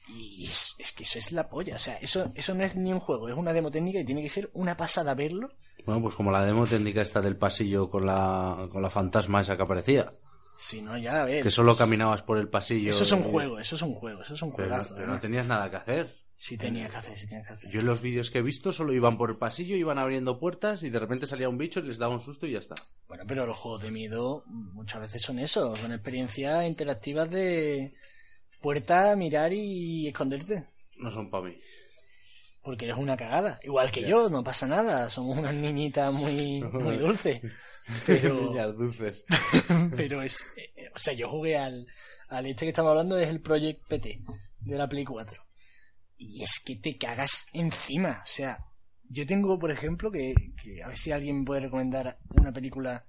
Y 0.07 0.47
es, 0.47 0.75
es 0.79 0.91
que 0.91 1.03
eso 1.03 1.19
es 1.19 1.31
la 1.31 1.47
polla. 1.47 1.75
O 1.75 1.79
sea, 1.79 1.95
eso, 1.97 2.31
eso 2.35 2.53
no 2.53 2.63
es 2.63 2.75
ni 2.75 2.91
un 2.91 2.99
juego, 2.99 3.29
es 3.29 3.35
una 3.35 3.53
demo 3.53 3.69
técnica 3.71 3.99
y 3.99 4.03
tiene 4.05 4.21
que 4.21 4.29
ser 4.29 4.49
una 4.53 4.75
pasada 4.75 5.13
verlo. 5.13 5.51
Bueno, 5.85 6.01
pues 6.01 6.15
como 6.15 6.31
la 6.31 6.43
demo 6.43 6.65
técnica 6.65 7.01
esta 7.01 7.21
del 7.21 7.37
pasillo 7.37 7.85
con 7.85 8.05
la, 8.05 8.67
con 8.71 8.81
la 8.81 8.89
fantasma 8.89 9.41
esa 9.41 9.55
que 9.55 9.63
aparecía. 9.63 10.11
Si 10.57 10.81
no, 10.81 10.97
ya 10.97 11.21
a 11.21 11.25
ver. 11.25 11.43
Que 11.43 11.51
solo 11.51 11.75
caminabas 11.75 12.23
por 12.23 12.37
el 12.37 12.49
pasillo. 12.49 12.89
Eso 12.89 13.03
es 13.03 13.11
un 13.11 13.23
juego, 13.23 13.57
eso 13.59 13.75
es 13.75 13.81
un 13.81 13.93
juego, 13.95 14.21
eso 14.21 14.33
es 14.33 14.41
un 14.41 14.51
Pero, 14.53 14.67
juegazo. 14.69 14.89
pero 14.89 14.99
no 15.07 15.13
además. 15.13 15.21
tenías 15.21 15.47
nada 15.47 15.69
que 15.69 15.75
hacer. 15.77 16.20
Sí 16.41 16.57
tenía 16.57 16.89
que 16.89 16.97
hacer, 16.97 17.15
sí 17.15 17.27
tenía 17.27 17.45
que 17.45 17.53
hacer. 17.53 17.69
Yo 17.69 17.81
en 17.81 17.85
los 17.85 18.01
vídeos 18.01 18.31
que 18.31 18.39
he 18.39 18.41
visto 18.41 18.73
solo 18.73 18.93
iban 18.93 19.15
por 19.15 19.29
el 19.29 19.37
pasillo, 19.37 19.75
iban 19.75 19.99
abriendo 19.99 20.39
puertas 20.39 20.81
y 20.81 20.89
de 20.89 20.97
repente 20.97 21.27
salía 21.27 21.47
un 21.47 21.59
bicho 21.59 21.81
y 21.81 21.83
les 21.83 21.99
daba 21.99 22.15
un 22.15 22.19
susto 22.19 22.47
y 22.47 22.53
ya 22.53 22.57
está. 22.57 22.73
Bueno, 23.07 23.25
pero 23.27 23.45
los 23.45 23.55
juegos 23.55 23.83
de 23.83 23.91
miedo 23.91 24.43
muchas 24.47 25.01
veces 25.01 25.21
son 25.21 25.37
eso, 25.37 25.75
son 25.75 25.91
experiencias 25.91 26.65
interactivas 26.65 27.29
de 27.29 27.93
puerta, 28.59 29.15
mirar 29.15 29.53
y 29.53 30.07
esconderte. 30.07 30.65
No 30.97 31.11
son 31.11 31.29
para 31.29 31.45
mí. 31.45 31.59
Porque 32.63 32.85
eres 32.85 32.97
una 32.97 33.15
cagada. 33.15 33.59
Igual 33.61 33.91
que 33.91 34.09
yo, 34.09 34.27
no 34.27 34.43
pasa 34.43 34.65
nada. 34.65 35.11
Somos 35.11 35.37
unas 35.37 35.53
niñitas 35.53 36.11
muy, 36.11 36.59
muy 36.63 36.97
dulces. 37.05 37.39
Pero, 38.07 38.33
Niñas 38.49 38.75
dulces. 38.75 39.25
pero 39.95 40.23
es. 40.23 40.43
eh, 40.57 40.89
o 40.95 40.97
sea, 40.97 41.13
yo 41.13 41.29
jugué 41.29 41.55
al, 41.55 41.85
al 42.29 42.47
este 42.47 42.65
que 42.65 42.69
estamos 42.69 42.89
hablando, 42.89 43.19
es 43.19 43.29
el 43.29 43.41
Project 43.41 43.87
PT 43.87 44.21
de 44.61 44.77
la 44.79 44.89
Play 44.89 45.05
4. 45.05 45.50
Y 46.23 46.43
es 46.43 46.59
que 46.59 46.75
te 46.75 46.99
cagas 46.99 47.47
encima. 47.51 48.21
O 48.23 48.27
sea, 48.27 48.63
yo 49.09 49.25
tengo, 49.25 49.57
por 49.57 49.71
ejemplo, 49.71 50.11
que, 50.11 50.35
a 50.83 50.87
ver 50.87 50.97
si 50.97 51.11
alguien 51.11 51.43
puede 51.43 51.61
recomendar 51.61 52.19
una 52.29 52.53
película 52.53 53.07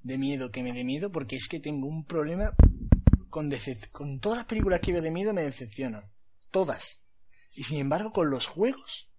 de 0.00 0.16
miedo 0.16 0.52
que 0.52 0.62
me 0.62 0.72
dé 0.72 0.84
miedo, 0.84 1.10
porque 1.10 1.34
es 1.34 1.48
que 1.48 1.58
tengo 1.58 1.88
un 1.88 2.04
problema 2.04 2.54
con 3.30 3.50
con 3.90 4.20
todas 4.20 4.38
las 4.38 4.46
películas 4.46 4.80
que 4.80 4.92
veo 4.92 5.02
de 5.02 5.10
miedo 5.10 5.34
me 5.34 5.42
decepcionan. 5.42 6.08
Todas. 6.52 7.02
Y 7.52 7.64
sin 7.64 7.80
embargo, 7.80 8.12
con 8.12 8.30
los 8.30 8.46
juegos, 8.46 9.10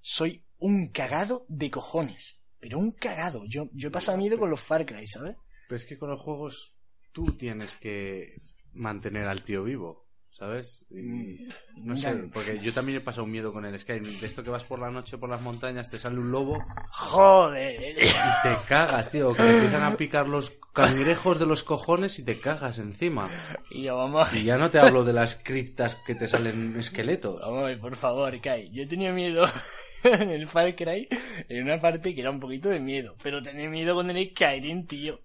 soy 0.00 0.46
un 0.56 0.88
cagado 0.88 1.44
de 1.48 1.70
cojones. 1.70 2.40
Pero 2.58 2.78
un 2.78 2.92
cagado. 2.92 3.44
Yo, 3.44 3.68
yo 3.74 3.88
he 3.88 3.92
pasado 3.92 4.16
miedo 4.16 4.38
con 4.38 4.48
los 4.48 4.62
Far 4.62 4.86
Cry, 4.86 5.06
¿sabes? 5.06 5.36
Pero 5.68 5.76
es 5.76 5.84
que 5.84 5.98
con 5.98 6.08
los 6.08 6.22
juegos 6.22 6.74
tú 7.12 7.36
tienes 7.36 7.76
que 7.76 8.40
mantener 8.72 9.26
al 9.26 9.44
tío 9.44 9.62
vivo, 9.62 10.07
¿sabes? 10.38 10.86
Y, 10.90 11.48
Mm, 11.78 11.86
no 11.86 11.96
sé, 11.96 12.12
porque 12.32 12.58
yo 12.60 12.72
también 12.72 12.98
he 12.98 13.00
pasado 13.00 13.24
un 13.24 13.30
miedo 13.30 13.52
con 13.52 13.64
el 13.64 13.78
Skyrim. 13.78 14.20
De 14.20 14.26
esto 14.26 14.42
que 14.42 14.50
vas 14.50 14.64
por 14.64 14.78
la 14.78 14.90
noche 14.90 15.16
por 15.18 15.28
las 15.30 15.40
montañas, 15.40 15.90
te 15.90 15.98
sale 15.98 16.18
un 16.18 16.30
lobo 16.30 16.58
Joder. 16.92 17.80
y 17.98 18.08
te 18.08 18.56
cagas, 18.68 19.08
tío. 19.10 19.32
Que 19.32 19.42
te 19.42 19.50
empiezan 19.54 19.82
a 19.82 19.96
picar 19.96 20.28
los 20.28 20.52
cangrejos 20.72 21.38
de 21.38 21.46
los 21.46 21.62
cojones 21.64 22.18
y 22.18 22.24
te 22.24 22.38
cagas 22.38 22.78
encima. 22.78 23.28
Y 23.70 23.82
yo, 23.84 23.96
vamos. 23.96 24.32
Y 24.34 24.44
ya 24.44 24.58
no 24.58 24.70
te 24.70 24.78
hablo 24.78 25.04
de 25.04 25.12
las 25.12 25.36
criptas 25.36 25.96
que 26.06 26.14
te 26.14 26.28
salen 26.28 26.78
esqueletos. 26.78 27.40
Vamos, 27.40 27.72
por 27.80 27.96
favor, 27.96 28.40
Kai. 28.40 28.70
Yo 28.70 28.86
tenía 28.88 29.12
miedo 29.12 29.46
en 30.04 30.30
el 30.30 30.46
Far 30.46 30.74
Cry, 30.76 31.08
en 31.48 31.62
una 31.64 31.80
parte 31.80 32.14
que 32.14 32.20
era 32.20 32.30
un 32.30 32.40
poquito 32.40 32.68
de 32.68 32.80
miedo. 32.80 33.16
Pero 33.22 33.42
tenía 33.42 33.68
miedo 33.68 33.94
con 33.94 34.10
el 34.10 34.30
Skyrim, 34.30 34.86
tío. 34.86 35.20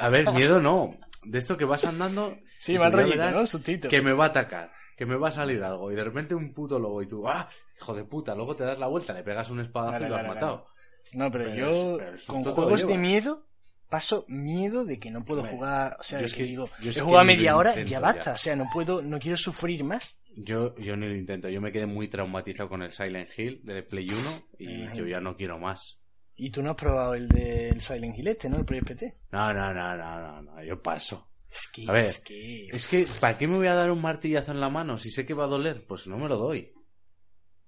A 0.00 0.08
ver, 0.08 0.30
miedo 0.32 0.60
no. 0.60 0.96
De 1.24 1.38
esto 1.38 1.56
que 1.56 1.64
vas 1.64 1.84
andando. 1.84 2.36
Sí, 2.72 2.78
ya 2.78 2.90
rollito, 2.90 3.30
¿no? 3.30 3.88
Que 3.88 4.02
me 4.02 4.12
va 4.12 4.24
a 4.26 4.28
atacar. 4.28 4.72
Que 4.96 5.06
me 5.06 5.16
va 5.16 5.28
a 5.28 5.32
salir 5.32 5.62
algo. 5.62 5.92
Y 5.92 5.94
de 5.94 6.04
repente 6.04 6.34
un 6.34 6.52
puto 6.52 6.78
lobo. 6.78 7.02
Y 7.02 7.06
tú, 7.06 7.28
¡ah! 7.28 7.48
Hijo 7.76 7.94
de 7.94 8.04
puta. 8.04 8.34
Luego 8.34 8.54
te 8.56 8.64
das 8.64 8.78
la 8.78 8.86
vuelta, 8.88 9.12
le 9.12 9.22
pegas 9.22 9.48
un 9.50 9.60
espadazo 9.60 10.04
y 10.04 10.08
lo 10.08 10.16
has 10.16 10.26
matado. 10.26 10.66
No, 11.12 11.30
pero, 11.30 11.44
Pero 11.50 11.56
yo 11.56 11.96
pero 11.98 12.16
con 12.26 12.44
juegos 12.44 12.86
de 12.86 12.98
miedo 12.98 13.44
paso 13.88 14.24
miedo 14.28 14.84
de 14.84 14.98
que 14.98 15.10
no 15.10 15.24
puedo 15.24 15.42
jugar, 15.42 15.96
o 15.98 16.02
sea, 16.02 16.20
yo 16.20 16.26
es 16.26 16.34
que 16.34 16.42
que- 16.42 16.50
digo, 16.50 16.68
yo 16.82 16.90
he 16.90 17.00
jugado 17.00 17.24
media 17.24 17.56
hora 17.56 17.72
y 17.72 17.84
ya 17.84 17.90
ya. 17.92 18.00
basta, 18.00 18.32
o 18.32 18.36
sea, 18.36 18.54
no 18.54 18.68
puedo, 18.72 19.00
no 19.00 19.18
quiero 19.18 19.36
sufrir 19.36 19.82
más. 19.84 20.16
Yo, 20.36 20.74
yo 20.76 20.96
ni 20.96 21.06
lo 21.08 21.16
intento. 21.16 21.48
Yo 21.48 21.60
me 21.60 21.72
quedé 21.72 21.86
muy 21.86 22.08
traumatizado 22.08 22.68
con 22.68 22.82
el 22.82 22.92
Silent 22.92 23.30
Hill 23.36 23.60
de 23.64 23.82
Play 23.82 24.08
1 24.10 24.30
y 24.58 24.94
yo 24.96 25.06
ya 25.06 25.20
no 25.20 25.36
quiero 25.36 25.58
más. 25.58 25.98
Y 26.36 26.50
tú 26.50 26.62
no 26.62 26.70
has 26.70 26.76
probado 26.76 27.14
el 27.14 27.28
del 27.28 27.80
Silent 27.80 28.16
Hill 28.16 28.28
este, 28.28 28.48
¿no? 28.48 28.58
El 28.58 28.64
PT. 28.64 29.16
No, 29.32 29.52
no, 29.52 29.72
no, 29.74 29.96
no, 29.96 30.20
no, 30.20 30.42
no. 30.42 30.62
Yo 30.62 30.80
paso. 30.80 31.30
Es 31.50 31.68
que, 31.68 31.84
A 31.88 31.92
ver, 31.92 32.02
es 32.02 32.18
que... 32.18 32.66
Es 32.66 32.86
que, 32.88 33.06
¿para 33.20 33.36
qué 33.38 33.48
me 33.48 33.56
voy 33.56 33.66
a 33.68 33.74
dar 33.74 33.90
un 33.90 34.00
martillazo 34.02 34.52
en 34.52 34.60
la 34.60 34.68
mano 34.68 34.98
si 34.98 35.10
sé 35.10 35.24
que 35.24 35.34
va 35.34 35.44
a 35.44 35.48
doler? 35.48 35.86
Pues 35.86 36.06
no 36.06 36.18
me 36.18 36.28
lo 36.28 36.36
doy. 36.36 36.72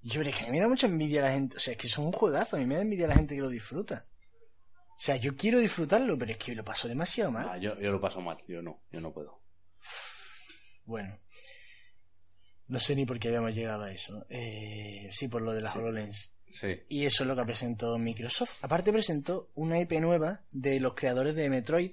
Yo, 0.02 0.20
pero 0.20 0.30
es 0.30 0.36
que 0.36 0.44
a 0.44 0.46
mí 0.46 0.52
me 0.52 0.60
da 0.60 0.68
mucha 0.68 0.86
envidia 0.86 1.22
la 1.22 1.32
gente, 1.32 1.56
o 1.56 1.60
sea, 1.60 1.72
es 1.72 1.78
que 1.78 1.88
son 1.88 2.06
un 2.06 2.12
juegazo, 2.12 2.56
a 2.56 2.58
mí 2.58 2.66
me 2.66 2.76
da 2.76 2.82
envidia 2.82 3.06
la 3.08 3.14
gente 3.14 3.34
que 3.34 3.40
lo 3.40 3.48
disfruta. 3.48 4.06
O 4.88 5.02
sea, 5.02 5.16
yo 5.16 5.34
quiero 5.34 5.58
disfrutarlo, 5.58 6.16
pero 6.18 6.32
es 6.32 6.36
que 6.38 6.54
lo 6.54 6.62
paso 6.64 6.86
demasiado 6.88 7.30
mal. 7.32 7.48
Ah, 7.50 7.56
yo, 7.58 7.78
yo 7.80 7.90
lo 7.90 8.00
paso 8.00 8.20
mal. 8.20 8.36
Yo 8.46 8.60
no, 8.62 8.82
yo 8.92 9.00
no 9.00 9.12
puedo. 9.12 9.40
Bueno. 10.84 11.18
No 12.68 12.78
sé 12.78 12.94
ni 12.94 13.04
por 13.06 13.18
qué 13.18 13.28
habíamos 13.28 13.54
llegado 13.54 13.84
a 13.84 13.92
eso. 13.92 14.24
Eh, 14.28 15.08
sí, 15.10 15.28
por 15.28 15.42
lo 15.42 15.52
de 15.54 15.62
la 15.62 15.72
Sí. 15.72 15.78
HoloLens. 15.78 16.32
Sí. 16.50 16.68
Y 16.88 17.04
eso 17.06 17.22
es 17.24 17.28
lo 17.28 17.34
que 17.36 17.44
presentó 17.44 17.96
Microsoft. 17.98 18.58
Aparte 18.62 18.92
presentó 18.92 19.50
una 19.54 19.78
IP 19.78 19.92
nueva 20.00 20.42
de 20.52 20.80
los 20.80 20.94
creadores 20.94 21.34
de 21.34 21.48
Metroid 21.48 21.92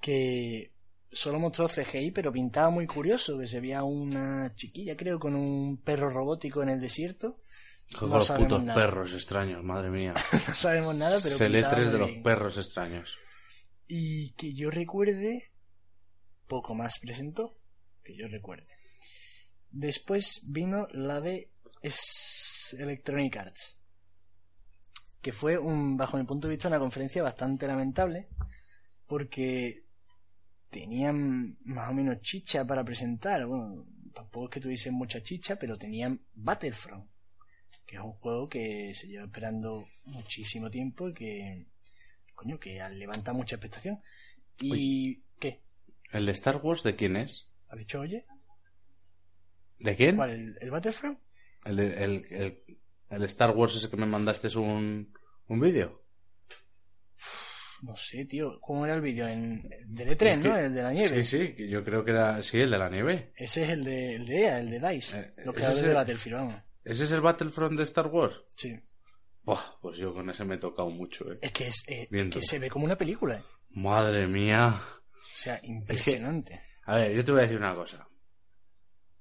que 0.00 0.72
solo 1.12 1.38
mostró 1.38 1.68
CGI 1.68 2.10
pero 2.10 2.32
pintaba 2.32 2.70
muy 2.70 2.86
curioso, 2.86 3.38
que 3.38 3.46
se 3.46 3.60
veía 3.60 3.82
una 3.82 4.54
chiquilla 4.54 4.96
creo 4.96 5.18
con 5.18 5.34
un 5.34 5.78
perro 5.78 6.10
robótico 6.10 6.62
en 6.62 6.70
el 6.70 6.80
desierto. 6.80 7.40
No 8.00 8.06
los 8.06 8.30
putos 8.30 8.62
nada. 8.62 8.80
perros 8.80 9.12
extraños, 9.14 9.64
madre 9.64 9.90
mía. 9.90 10.14
No 10.48 10.54
sabemos 10.54 10.94
nada, 10.94 11.18
pero 11.22 11.36
Celetres 11.36 11.90
de 11.90 11.98
los 11.98 12.12
perros 12.22 12.56
extraños. 12.56 13.18
Y 13.88 14.30
que 14.30 14.52
yo 14.52 14.70
recuerde, 14.70 15.50
poco 16.46 16.74
más 16.74 17.00
presentó, 17.00 17.58
que 18.04 18.16
yo 18.16 18.28
recuerde. 18.28 18.68
Después 19.70 20.42
vino 20.44 20.86
la 20.92 21.20
de 21.20 21.50
Electronic 22.78 23.36
Arts, 23.36 23.80
que 25.20 25.32
fue, 25.32 25.58
un, 25.58 25.96
bajo 25.96 26.16
mi 26.16 26.24
punto 26.24 26.46
de 26.46 26.54
vista, 26.54 26.68
una 26.68 26.78
conferencia 26.78 27.24
bastante 27.24 27.66
lamentable, 27.66 28.28
porque 29.06 29.89
tenían 30.70 31.58
más 31.64 31.90
o 31.90 31.94
menos 31.94 32.20
chicha 32.20 32.64
para 32.66 32.84
presentar. 32.84 33.46
Bueno, 33.46 33.84
tampoco 34.14 34.46
es 34.46 34.50
que 34.54 34.60
tuviesen 34.60 34.94
mucha 34.94 35.22
chicha, 35.22 35.56
pero 35.56 35.76
tenían 35.76 36.20
Battlefront, 36.34 37.10
que 37.86 37.96
es 37.96 38.02
un 38.02 38.12
juego 38.12 38.48
que 38.48 38.94
se 38.94 39.08
lleva 39.08 39.24
esperando 39.26 39.86
muchísimo 40.04 40.70
tiempo 40.70 41.08
y 41.08 41.14
que, 41.14 41.66
coño, 42.34 42.58
que 42.58 42.80
levanta 42.90 43.32
mucha 43.32 43.56
expectación. 43.56 44.00
¿Y 44.60 45.22
qué? 45.38 45.60
¿El 46.12 46.26
de 46.26 46.32
Star 46.32 46.56
Wars 46.56 46.82
de 46.82 46.96
quién 46.96 47.16
es? 47.16 47.48
¿Has 47.68 47.78
dicho, 47.78 48.00
oye? 48.00 48.26
¿De 49.78 49.96
quién? 49.96 50.16
¿Cuál? 50.16 50.30
¿El, 50.30 50.58
el 50.60 50.70
Battlefront? 50.70 51.18
El, 51.64 51.76
de- 51.76 52.04
el, 52.04 52.24
el, 52.30 52.78
el 53.10 53.22
Star 53.24 53.50
Wars 53.56 53.76
ese 53.76 53.88
que 53.90 53.96
me 53.96 54.06
mandaste 54.06 54.48
es 54.48 54.56
un, 54.56 55.12
un 55.48 55.60
vídeo. 55.60 56.02
No 57.82 57.96
sé, 57.96 58.24
tío. 58.26 58.60
¿Cómo 58.60 58.84
era 58.84 58.94
el 58.94 59.00
vídeo? 59.00 59.26
En, 59.26 59.62
del 59.86 60.08
E3, 60.08 60.10
Es 60.10 60.16
que- 60.18 60.36
¿no? 60.48 60.56
El 60.56 60.74
de 60.74 60.82
la 60.82 60.92
nieve. 60.92 61.22
Sí, 61.22 61.38
sí, 61.38 61.54
que 61.54 61.68
yo 61.68 61.82
creo 61.84 62.04
que 62.04 62.10
era, 62.10 62.42
sí, 62.42 62.58
el 62.58 62.70
de 62.70 62.78
la 62.78 62.88
nieve. 62.90 63.32
Ese 63.36 63.62
es 63.64 63.70
el 63.70 63.84
de, 63.84 64.14
el 64.16 64.26
de 64.26 64.40
EA, 64.42 64.60
el 64.60 64.70
de 64.70 64.78
DICE. 64.80 65.18
Eh, 65.18 65.32
ese 65.36 65.52
creadores 65.52 65.76
es 65.78 65.82
de 65.82 65.88
el- 65.88 65.94
Battlefield, 65.94 66.36
vamos. 66.38 66.54
¿Ese 66.84 67.04
es 67.04 67.10
el 67.12 67.20
Battlefront 67.20 67.76
de 67.76 67.82
Star 67.84 68.06
Wars? 68.08 68.40
Sí. 68.56 68.78
Buah, 69.42 69.78
pues 69.80 69.96
yo 69.98 70.12
con 70.14 70.28
ese 70.30 70.44
me 70.44 70.56
he 70.56 70.58
tocado 70.58 70.90
mucho, 70.90 71.30
eh. 71.32 71.38
Es 71.40 71.50
que, 71.52 71.68
es, 71.68 71.82
eh, 71.88 72.08
que 72.30 72.42
se 72.42 72.58
ve 72.58 72.68
como 72.68 72.84
una 72.84 72.96
película. 72.96 73.36
eh. 73.36 73.42
Madre 73.70 74.26
mía. 74.26 74.68
O 74.78 75.18
sea, 75.36 75.58
impresionante. 75.62 76.60
A 76.84 76.96
ver, 76.96 77.12
yo 77.14 77.24
te 77.24 77.32
voy 77.32 77.40
a 77.40 77.42
decir 77.44 77.56
una 77.58 77.74
cosa. 77.74 78.06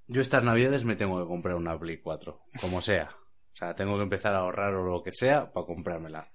Yo 0.07 0.21
estas 0.21 0.43
navidades 0.43 0.85
me 0.85 0.95
tengo 0.95 1.21
que 1.21 1.27
comprar 1.27 1.55
una 1.55 1.77
Play 1.79 1.99
4, 2.01 2.41
como 2.59 2.81
sea. 2.81 3.09
O 3.51 3.55
sea, 3.55 3.75
tengo 3.75 3.95
que 3.97 4.03
empezar 4.03 4.33
a 4.33 4.39
ahorrar 4.39 4.73
o 4.73 4.83
lo 4.83 5.03
que 5.03 5.11
sea 5.11 5.51
para 5.51 5.65
comprármela. 5.65 6.31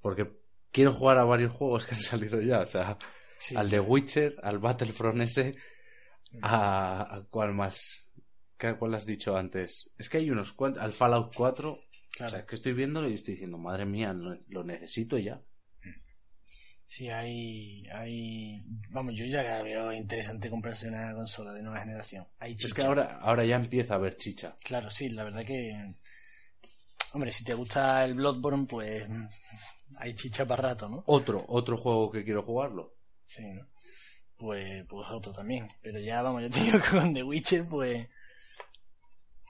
Porque 0.00 0.26
quiero 0.72 0.92
jugar 0.94 1.18
a 1.18 1.24
varios 1.24 1.52
juegos 1.52 1.86
que 1.86 1.94
han 1.94 2.00
salido 2.00 2.40
ya. 2.40 2.60
O 2.60 2.66
sea, 2.66 2.98
Sí, 3.38 3.54
al 3.56 3.70
de 3.70 3.80
Witcher, 3.80 4.36
al 4.42 4.58
Battlefront 4.58 5.20
ese, 5.22 5.54
a, 6.42 7.16
a 7.16 7.22
cuál 7.30 7.52
más. 7.54 8.06
¿Qué- 8.56 8.76
¿Cuál 8.76 8.94
has 8.94 9.04
dicho 9.06 9.36
antes? 9.36 9.90
Es 9.98 10.08
que 10.08 10.18
hay 10.18 10.30
unos 10.30 10.52
cuantos. 10.52 10.82
Al 10.82 10.92
Fallout 10.92 11.34
4. 11.34 11.78
Claro. 12.14 12.26
O 12.26 12.30
sea, 12.30 12.38
es 12.40 12.46
que 12.46 12.54
estoy 12.54 12.72
viéndolo 12.74 13.08
y 13.08 13.14
estoy 13.14 13.34
diciendo, 13.34 13.58
madre 13.58 13.84
mía, 13.86 14.12
lo, 14.12 14.38
lo 14.48 14.62
necesito 14.64 15.18
ya. 15.18 15.40
Sí, 16.84 17.08
hay, 17.08 17.82
hay... 17.90 18.62
Vamos, 18.90 19.14
yo 19.14 19.24
ya 19.24 19.62
veo 19.62 19.92
interesante 19.94 20.50
comprarse 20.50 20.88
una 20.88 21.14
consola 21.14 21.54
de 21.54 21.62
nueva 21.62 21.80
generación. 21.80 22.26
Hay 22.38 22.52
Es 22.52 22.74
que 22.74 22.82
ahora, 22.82 23.18
ahora 23.22 23.46
ya 23.46 23.56
empieza 23.56 23.94
a 23.94 23.96
haber 23.96 24.16
chicha. 24.16 24.54
Claro, 24.62 24.90
sí, 24.90 25.08
la 25.08 25.24
verdad 25.24 25.42
que... 25.44 25.94
Hombre, 27.12 27.32
si 27.32 27.44
te 27.44 27.54
gusta 27.54 28.04
el 28.04 28.14
Bloodborne, 28.14 28.66
pues... 28.66 29.06
Hay 29.96 30.14
chicha 30.14 30.46
para 30.46 30.70
rato, 30.70 30.88
¿no? 30.88 31.04
Otro, 31.06 31.44
otro 31.48 31.76
juego 31.76 32.10
que 32.10 32.24
quiero 32.24 32.42
jugarlo. 32.42 32.96
Sí, 33.22 33.44
¿no? 33.44 33.68
Pues, 34.36 34.84
pues 34.88 35.06
otro 35.10 35.32
también. 35.32 35.70
Pero 35.82 36.00
ya, 36.00 36.22
vamos, 36.22 36.42
yo 36.42 36.50
te 36.50 36.60
digo 36.60 36.78
que 36.82 36.98
con 36.98 37.12
The 37.12 37.22
Witcher, 37.22 37.68
pues... 37.68 38.08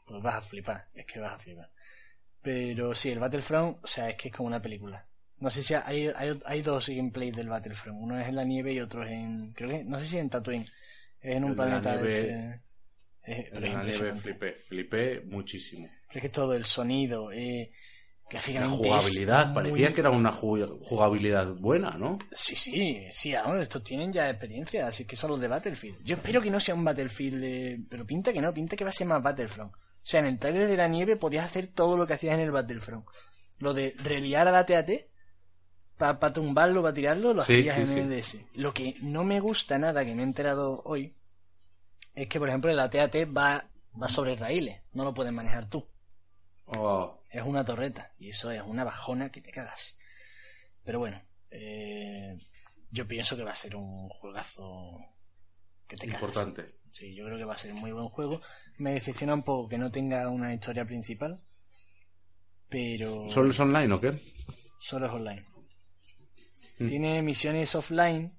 Pues 0.05 0.23
vas 0.23 0.35
a 0.35 0.43
flipar. 0.43 0.89
Es 0.93 1.07
que 1.07 1.21
vas 1.21 1.35
a 1.35 1.39
flipar. 1.39 1.71
Pero 2.43 2.95
sí, 2.95 3.11
el 3.11 3.21
Battlefront, 3.21 3.79
o 3.83 3.87
sea, 3.87 4.11
es 4.11 4.17
que 4.17 4.29
es 4.29 4.35
como 4.35 4.49
una 4.49 4.61
película. 4.61 5.07
No 5.39 5.49
sé 5.49 5.63
si 5.63 5.75
hay, 5.75 6.09
hay, 6.09 6.39
hay 6.45 6.63
dos 6.63 6.89
gameplays 6.89 7.35
del 7.35 7.49
Battlefront. 7.49 7.99
Uno 8.01 8.19
es 8.19 8.29
en 8.29 8.37
la 8.37 8.45
nieve 8.45 8.73
y 8.73 8.81
otro 8.81 9.05
es 9.05 9.13
en... 9.13 9.53
Creo 9.53 9.71
que... 9.71 9.85
No 9.85 9.99
sé 10.01 10.07
si 10.07 10.19
en 10.19 10.29
Tatooine. 10.29 10.67
Es 11.21 11.37
en 11.37 11.45
un 11.45 11.53
El 11.53 11.57
de 11.57 11.63
la 11.63 11.81
planeta 11.81 12.03
de 12.03 12.13
este... 12.13 12.63
pero 13.25 13.67
En 13.67 13.75
la 13.75 13.85
nieve 13.85 14.13
flipé, 14.15 14.53
flipé 14.55 15.21
muchísimo. 15.23 15.87
Es 16.11 16.21
que 16.21 16.29
todo 16.29 16.55
el 16.55 16.65
sonido, 16.65 17.31
eh, 17.33 17.71
La 18.33 18.41
jugabilidad, 18.69 19.49
es 19.49 19.55
parecía 19.55 19.87
muy- 19.87 19.95
que 19.95 20.01
era 20.01 20.11
una 20.11 20.33
ju- 20.33 20.79
jugabilidad 20.83 21.49
buena, 21.55 21.91
¿no? 21.99 22.19
Sí, 22.33 22.57
sí, 22.57 23.07
sí, 23.11 23.33
vamos, 23.35 23.61
estos 23.61 23.85
tienen 23.85 24.11
ya 24.13 24.31
experiencia, 24.31 24.87
así 24.87 25.05
que 25.05 25.17
son 25.17 25.31
los 25.33 25.41
de 25.41 25.49
Battlefield. 25.49 26.03
Yo 26.03 26.17
espero 26.17 26.41
que 26.41 26.51
no 26.51 26.59
sea 26.59 26.75
un 26.75 26.85
Battlefield 26.85 27.41
de... 27.41 27.81
Pero 27.91 28.07
pinta 28.07 28.33
que 28.33 28.41
no, 28.41 28.53
pinta 28.55 28.75
que 28.77 28.85
va 28.85 28.91
a 28.91 28.95
ser 28.95 29.07
más 29.07 29.23
Battlefront. 29.23 29.75
O 29.75 29.79
sea, 30.03 30.21
en 30.21 30.27
el 30.27 30.39
trailer 30.39 30.67
de 30.67 30.77
la 30.79 30.89
nieve 30.89 31.17
podías 31.17 31.45
hacer 31.45 31.67
todo 31.69 31.97
lo 31.97 32.07
que 32.07 32.15
hacías 32.15 32.35
en 32.35 32.41
el 32.41 32.51
Battlefront. 32.51 33.05
Lo 33.59 33.73
de 33.75 33.95
reliar 34.03 34.49
a 34.49 34.53
la 34.53 34.65
TAT 34.67 34.91
para 35.99 36.33
tumbarlo, 36.33 36.83
para 36.83 36.95
tirarlo, 36.95 37.33
lo 37.35 37.45
Sí, 37.45 37.59
hacías 37.61 37.77
sí, 37.77 37.83
en 37.83 37.89
sí. 37.89 37.99
el 38.01 38.09
DS. 38.11 38.39
Lo 38.55 38.73
que 38.75 38.97
no 39.03 39.23
me 39.25 39.41
gusta 39.41 39.79
nada, 39.79 40.05
que 40.05 40.15
me 40.15 40.23
he 40.23 40.25
enterado 40.25 40.83
hoy, 40.85 41.15
es 42.15 42.29
que, 42.29 42.39
por 42.39 42.49
ejemplo, 42.49 42.73
la 42.73 42.91
TAT 42.91 43.15
va, 43.37 43.69
va 44.01 44.09
sobre 44.09 44.37
raíles, 44.37 44.81
no 44.93 45.05
lo 45.05 45.15
puedes 45.15 45.33
manejar 45.33 45.69
tú. 45.69 45.87
Oh, 46.67 47.23
Es 47.31 47.43
una 47.43 47.65
torreta. 47.65 48.13
Y 48.19 48.31
eso 48.31 48.51
es 48.51 48.63
una 48.63 48.85
bajona 48.85 49.31
que 49.31 49.41
te 49.41 49.51
cagas. 49.51 49.97
Pero 50.85 50.99
bueno, 50.99 51.21
eh, 51.51 52.37
yo 52.91 53.07
pienso 53.07 53.37
que 53.37 53.45
va 53.45 53.51
a 53.53 53.57
ser 53.57 53.77
un 53.77 54.09
juegazo 54.09 54.91
que 55.87 55.97
te 55.97 56.07
cagas. 56.07 56.23
importante. 56.23 56.75
Sí, 56.91 57.15
yo 57.15 57.25
creo 57.25 57.39
que 57.39 57.45
va 57.45 57.55
a 57.55 57.59
ser 57.59 57.73
un 57.73 57.81
muy 57.81 57.93
buen 57.93 58.09
juego. 58.09 58.41
Me 58.79 58.93
decepciona 58.93 59.35
un 59.35 59.43
poco 59.43 59.69
que 59.69 59.79
no 59.79 59.91
tenga 59.91 60.29
una 60.29 60.53
historia 60.55 60.85
principal. 60.85 61.43
Pero 62.69 63.29
¿Solo 63.29 63.51
es 63.51 63.61
online 63.61 63.93
o 63.93 64.01
qué? 64.01 64.19
solo 64.81 65.07
es 65.07 65.13
online. 65.13 65.47
Mm. 66.79 66.89
Tiene 66.89 67.23
misiones 67.23 67.75
offline, 67.75 68.35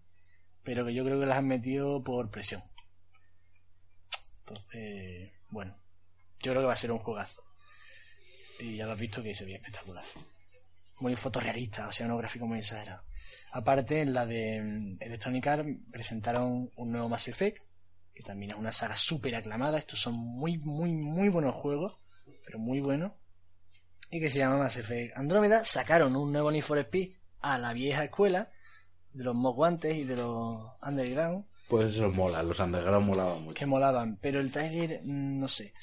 pero 0.64 0.86
que 0.86 0.94
yo 0.94 1.04
creo 1.06 1.20
que 1.20 1.26
las 1.26 1.38
han 1.38 1.48
metido 1.48 2.04
por 2.04 2.32
presión. 2.32 2.64
Entonces, 4.46 5.32
bueno. 5.50 5.78
Yo 6.42 6.52
creo 6.52 6.64
que 6.64 6.68
va 6.68 6.74
a 6.74 6.78
ser 6.78 6.92
un 6.92 7.00
juegazo. 7.00 7.42
Y 8.60 8.76
ya 8.76 8.86
lo 8.86 8.92
has 8.92 9.00
visto 9.00 9.24
que 9.24 9.34
se 9.34 9.46
veía 9.46 9.58
espectacular. 9.58 10.04
Muy 11.00 11.16
fotorrealista, 11.16 11.88
o 11.88 11.92
sea, 11.92 12.06
unos 12.06 12.20
gráficos 12.20 12.48
muy 12.48 12.60
exagerados. 12.60 13.06
Aparte, 13.52 14.02
en 14.02 14.14
la 14.14 14.26
de 14.26 14.62
mm, 14.62 14.98
Electronic 15.00 15.48
Arts 15.48 15.70
presentaron 15.92 16.70
un 16.76 16.92
nuevo 16.92 17.08
Mass 17.08 17.30
Effect, 17.30 17.64
que 18.14 18.24
también 18.24 18.52
es 18.52 18.58
una 18.58 18.72
saga 18.74 18.96
súper 18.96 19.36
aclamada. 19.36 19.78
Estos 19.78 20.02
son 20.02 20.16
muy, 20.16 20.58
muy, 20.58 20.92
muy 20.92 21.30
buenos 21.30 21.56
juegos, 21.56 22.00
pero 22.46 22.60
muy 22.60 22.82
buenos. 22.82 23.14
Y 24.12 24.20
que 24.20 24.30
se 24.30 24.40
llama 24.40 24.58
Mass 24.58 24.76
Effect 24.76 25.18
Andrómeda. 25.18 25.64
Sacaron 25.64 26.16
un 26.16 26.32
nuevo 26.32 26.52
Need 26.52 26.64
for 26.64 26.78
Speed 26.78 27.16
a 27.40 27.58
la 27.58 27.74
vieja 27.74 28.04
escuela, 28.04 28.52
de 29.14 29.24
los 29.24 29.36
Mock 29.36 29.56
Guantes 29.56 29.96
y 29.96 30.04
de 30.04 30.18
los 30.18 30.72
Underground, 30.82 31.46
Pues 31.78 31.96
eso 31.96 32.12
mola, 32.12 32.44
los 32.44 32.60
underground 32.60 33.06
molaban 33.08 33.42
mucho. 33.44 33.54
que 33.54 33.66
molaban. 33.66 34.18
Pero 34.22 34.40
el 34.40 34.52
tráiler, 34.52 35.02
mm, 35.04 35.40
no 35.40 35.48
sé, 35.48 35.74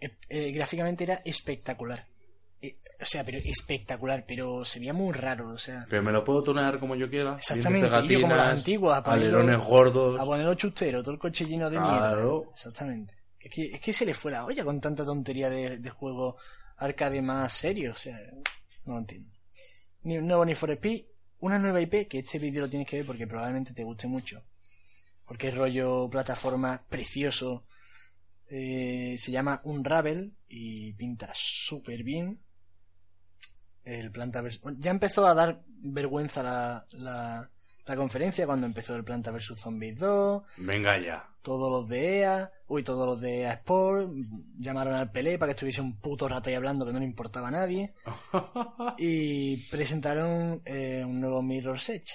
eh, 0.00 0.16
eh, 0.28 0.52
gráficamente 0.52 1.04
era 1.04 1.20
espectacular. 1.24 2.06
Eh, 2.62 2.78
o 3.00 3.04
sea, 3.04 3.24
pero 3.24 3.38
espectacular, 3.38 4.24
pero 4.26 4.64
se 4.64 4.78
veía 4.78 4.92
muy 4.94 5.12
raro, 5.12 5.50
o 5.50 5.58
sea... 5.58 5.84
Pero 5.90 6.02
me 6.02 6.12
lo 6.12 6.24
puedo 6.24 6.42
tunear 6.42 6.78
como 6.78 6.94
yo 6.96 7.10
quiera. 7.10 7.36
Exactamente, 7.36 7.90
yo 8.08 8.20
como 8.22 8.34
las 8.36 8.48
antiguas, 8.50 8.98
a 8.98 9.02
ponerlo- 9.02 9.64
gordos. 9.64 10.20
A 10.20 10.24
ponerlo 10.24 10.54
chustero, 10.54 11.02
todo 11.02 11.12
el 11.12 11.18
coche 11.20 11.44
lleno 11.44 11.68
de 11.68 11.76
Claro. 11.76 12.38
mierda. 12.40 12.50
Exactamente. 12.54 13.14
Es 13.38 13.52
que, 13.52 13.62
es 13.74 13.80
que 13.80 13.92
se 13.92 14.06
le 14.06 14.14
fue 14.14 14.32
la 14.32 14.46
olla 14.46 14.64
con 14.64 14.80
tanta 14.80 15.04
tontería 15.04 15.50
de, 15.50 15.76
de 15.78 15.90
juego 15.90 16.36
arcade 16.78 17.20
más 17.20 17.52
serio. 17.52 17.92
O 17.92 17.96
sea, 17.96 18.18
no 18.86 18.94
lo 18.94 18.98
entiendo. 19.00 19.28
Ni 20.04 20.16
un 20.16 20.26
nuevo 20.26 20.44
Need 20.46 20.56
for 20.56 20.70
Speed, 20.70 21.02
una 21.40 21.58
nueva 21.58 21.80
IP, 21.82 22.08
que 22.08 22.20
este 22.20 22.38
vídeo 22.38 22.62
lo 22.62 22.70
tienes 22.70 22.88
que 22.88 22.96
ver 22.98 23.06
porque 23.06 23.26
probablemente 23.26 23.74
te 23.74 23.84
guste 23.84 24.06
mucho. 24.06 24.42
Porque 25.26 25.48
es 25.48 25.54
rollo 25.56 26.08
plataforma 26.10 26.84
precioso. 26.88 27.64
Eh, 28.48 29.16
se 29.18 29.30
llama 29.32 29.60
Unravel 29.64 30.34
y 30.48 30.92
pinta 30.92 31.30
súper 31.32 32.02
bien. 32.02 32.38
El 33.84 34.10
Planta 34.10 34.40
vs. 34.40 34.60
Ya 34.78 34.90
empezó 34.90 35.26
a 35.26 35.34
dar 35.34 35.62
vergüenza 35.66 36.42
la, 36.42 36.86
la, 36.92 37.50
la 37.86 37.96
conferencia 37.96 38.46
cuando 38.46 38.66
empezó 38.66 38.96
el 38.96 39.04
Planta 39.04 39.30
vs. 39.30 39.58
Zombies 39.58 39.98
2 39.98 40.42
Venga 40.58 40.98
ya. 40.98 41.28
todos 41.42 41.70
los 41.70 41.88
de 41.88 42.20
EA, 42.20 42.50
uy, 42.66 42.82
todos 42.82 43.06
los 43.06 43.20
de 43.20 43.40
EA 43.42 43.52
Sport, 43.54 44.10
llamaron 44.56 44.94
al 44.94 45.10
Pelé 45.12 45.38
para 45.38 45.48
que 45.48 45.56
estuviese 45.56 45.82
un 45.82 46.00
puto 46.00 46.26
rato 46.28 46.48
ahí 46.48 46.54
hablando 46.54 46.86
que 46.86 46.92
no 46.94 46.98
le 46.98 47.04
importaba 47.04 47.48
a 47.48 47.50
nadie, 47.50 47.92
y 48.98 49.58
presentaron 49.68 50.62
eh, 50.64 51.02
un 51.04 51.20
nuevo 51.20 51.42
Mirror's 51.42 51.90
Edge. 51.90 52.14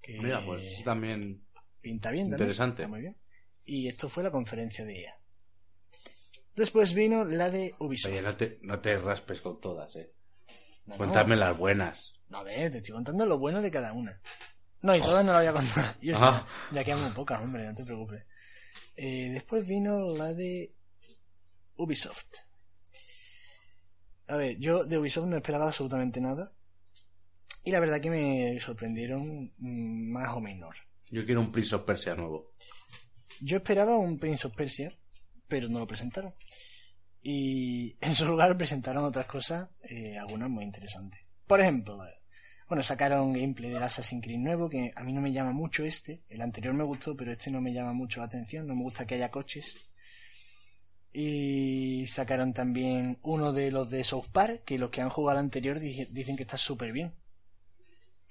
Que 0.00 0.18
Mira, 0.20 0.44
pues 0.44 0.82
también. 0.84 1.43
Pinta 1.84 2.10
bien, 2.10 2.24
también, 2.30 2.40
interesante. 2.48 2.82
está 2.82 2.88
muy 2.90 3.00
bien. 3.02 3.14
Y 3.64 3.86
esto 3.88 4.08
fue 4.08 4.22
la 4.24 4.30
conferencia 4.30 4.84
de 4.84 5.02
EA. 5.02 5.14
Después 6.56 6.94
vino 6.94 7.24
la 7.24 7.50
de 7.50 7.74
Ubisoft. 7.78 8.12
Oye, 8.12 8.22
no 8.22 8.36
te, 8.36 8.58
no 8.62 8.80
te 8.80 8.96
raspes 8.98 9.40
con 9.40 9.60
todas, 9.60 9.94
eh. 9.96 10.12
No, 10.86 10.94
no. 10.94 10.98
Cuéntame 10.98 11.36
las 11.36 11.56
buenas. 11.56 12.12
No, 12.28 12.38
a 12.38 12.42
ver, 12.44 12.70
te 12.70 12.78
estoy 12.78 12.94
contando 12.94 13.26
lo 13.26 13.38
bueno 13.38 13.60
de 13.62 13.70
cada 13.70 13.92
una. 13.92 14.20
No, 14.82 14.94
y 14.94 15.00
todas 15.00 15.24
no 15.24 15.32
las 15.32 15.40
voy 15.42 15.48
a 15.48 15.52
contar. 15.52 15.96
Yo 16.02 16.14
Ah. 16.18 16.46
sé, 16.70 16.74
ya 16.76 16.84
quedan 16.84 17.02
muy 17.02 17.10
pocas, 17.12 17.40
hombre, 17.40 17.64
no 17.64 17.74
te 17.74 17.84
preocupes. 17.84 18.24
Eh, 18.96 19.30
después 19.32 19.66
vino 19.66 20.14
la 20.14 20.34
de 20.34 20.72
Ubisoft. 21.76 22.26
A 24.28 24.36
ver, 24.36 24.56
yo 24.58 24.84
de 24.84 24.96
Ubisoft 24.98 25.26
no 25.26 25.36
esperaba 25.36 25.66
absolutamente 25.66 26.20
nada. 26.20 26.52
Y 27.64 27.70
la 27.70 27.80
verdad 27.80 28.00
que 28.00 28.10
me 28.10 28.60
sorprendieron 28.60 29.52
mm, 29.58 30.12
más 30.12 30.34
o 30.36 30.40
menos. 30.40 30.76
Yo 31.10 31.24
quiero 31.24 31.40
un 31.40 31.52
Prince 31.52 31.74
of 31.74 31.84
Persia 31.84 32.14
nuevo. 32.14 32.50
Yo 33.40 33.56
esperaba 33.56 33.98
un 33.98 34.18
Prince 34.18 34.46
of 34.46 34.54
Persia, 34.54 34.92
pero 35.48 35.68
no 35.68 35.78
lo 35.78 35.86
presentaron. 35.86 36.34
Y 37.22 37.96
en 38.00 38.14
su 38.14 38.26
lugar 38.26 38.56
presentaron 38.56 39.04
otras 39.04 39.26
cosas, 39.26 39.70
eh, 39.88 40.18
algunas 40.18 40.50
muy 40.50 40.64
interesantes. 40.64 41.20
Por 41.46 41.60
ejemplo, 41.60 42.04
eh, 42.06 42.20
bueno, 42.68 42.82
sacaron 42.82 43.32
gameplay 43.32 43.70
del 43.70 43.82
Assassin's 43.82 44.22
Creed 44.22 44.38
nuevo, 44.38 44.68
que 44.68 44.92
a 44.94 45.02
mí 45.02 45.12
no 45.12 45.20
me 45.20 45.32
llama 45.32 45.52
mucho 45.52 45.84
este. 45.84 46.22
El 46.28 46.42
anterior 46.42 46.74
me 46.74 46.84
gustó, 46.84 47.16
pero 47.16 47.32
este 47.32 47.50
no 47.50 47.60
me 47.60 47.72
llama 47.72 47.92
mucho 47.92 48.20
la 48.20 48.26
atención. 48.26 48.66
No 48.66 48.74
me 48.74 48.82
gusta 48.82 49.06
que 49.06 49.14
haya 49.14 49.30
coches. 49.30 49.76
Y 51.12 52.04
sacaron 52.06 52.52
también 52.52 53.18
uno 53.22 53.52
de 53.52 53.70
los 53.70 53.88
de 53.88 54.02
South 54.02 54.28
Park, 54.32 54.64
que 54.64 54.78
los 54.78 54.90
que 54.90 55.00
han 55.00 55.10
jugado 55.10 55.38
al 55.38 55.44
anterior 55.44 55.78
dicen 55.78 56.36
que 56.36 56.42
está 56.42 56.58
súper 56.58 56.92
bien. 56.92 57.14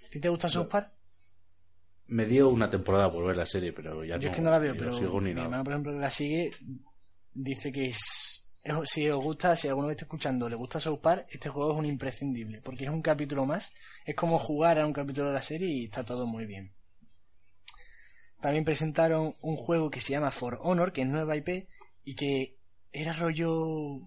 ¿A 0.05 0.09
ti 0.09 0.19
te 0.19 0.29
gusta 0.29 0.49
South 0.49 0.67
Park? 0.67 0.91
Me 2.13 2.25
dio 2.25 2.49
una 2.49 2.69
temporada 2.69 3.11
por 3.11 3.25
ver 3.25 3.35
la 3.37 3.45
serie, 3.45 3.73
pero 3.73 4.03
ya 4.05 4.17
Yo 4.17 4.27
no. 4.27 4.29
es 4.29 4.35
que 4.35 4.41
no 4.41 4.51
la 4.51 4.59
veo, 4.59 4.75
pero 4.77 4.93
sigo 4.93 5.19
ni 5.19 5.33
mi 5.33 5.41
hermano, 5.41 5.63
por 5.63 5.73
ejemplo, 5.73 5.93
que 5.93 5.99
la 5.99 6.11
sigue, 6.11 6.51
dice 7.33 7.71
que 7.71 7.87
es, 7.89 7.99
es- 8.63 8.75
si 8.89 9.09
os 9.09 9.23
gusta, 9.23 9.55
si 9.55 9.67
alguno 9.67 9.87
que 9.87 9.93
esté 9.93 10.05
escuchando 10.05 10.47
le 10.47 10.55
gusta 10.55 10.79
South 10.79 10.99
Park, 11.01 11.25
este 11.29 11.49
juego 11.49 11.71
es 11.73 11.79
un 11.79 11.85
imprescindible, 11.85 12.61
porque 12.61 12.83
es 12.83 12.89
un 12.91 13.01
capítulo 13.01 13.45
más, 13.45 13.71
es 14.05 14.15
como 14.15 14.37
jugar 14.37 14.79
a 14.79 14.85
un 14.85 14.93
capítulo 14.93 15.29
de 15.29 15.33
la 15.33 15.41
serie 15.41 15.67
y 15.67 15.85
está 15.85 16.03
todo 16.03 16.27
muy 16.27 16.45
bien. 16.45 16.73
También 18.41 18.65
presentaron 18.65 19.35
un 19.41 19.55
juego 19.55 19.89
que 19.89 20.01
se 20.01 20.11
llama 20.11 20.29
For 20.31 20.59
Honor, 20.61 20.91
que 20.91 21.01
es 21.01 21.07
nueva 21.07 21.35
IP, 21.37 21.67
y 22.03 22.15
que 22.15 22.57
era 22.91 23.13
rollo 23.13 23.97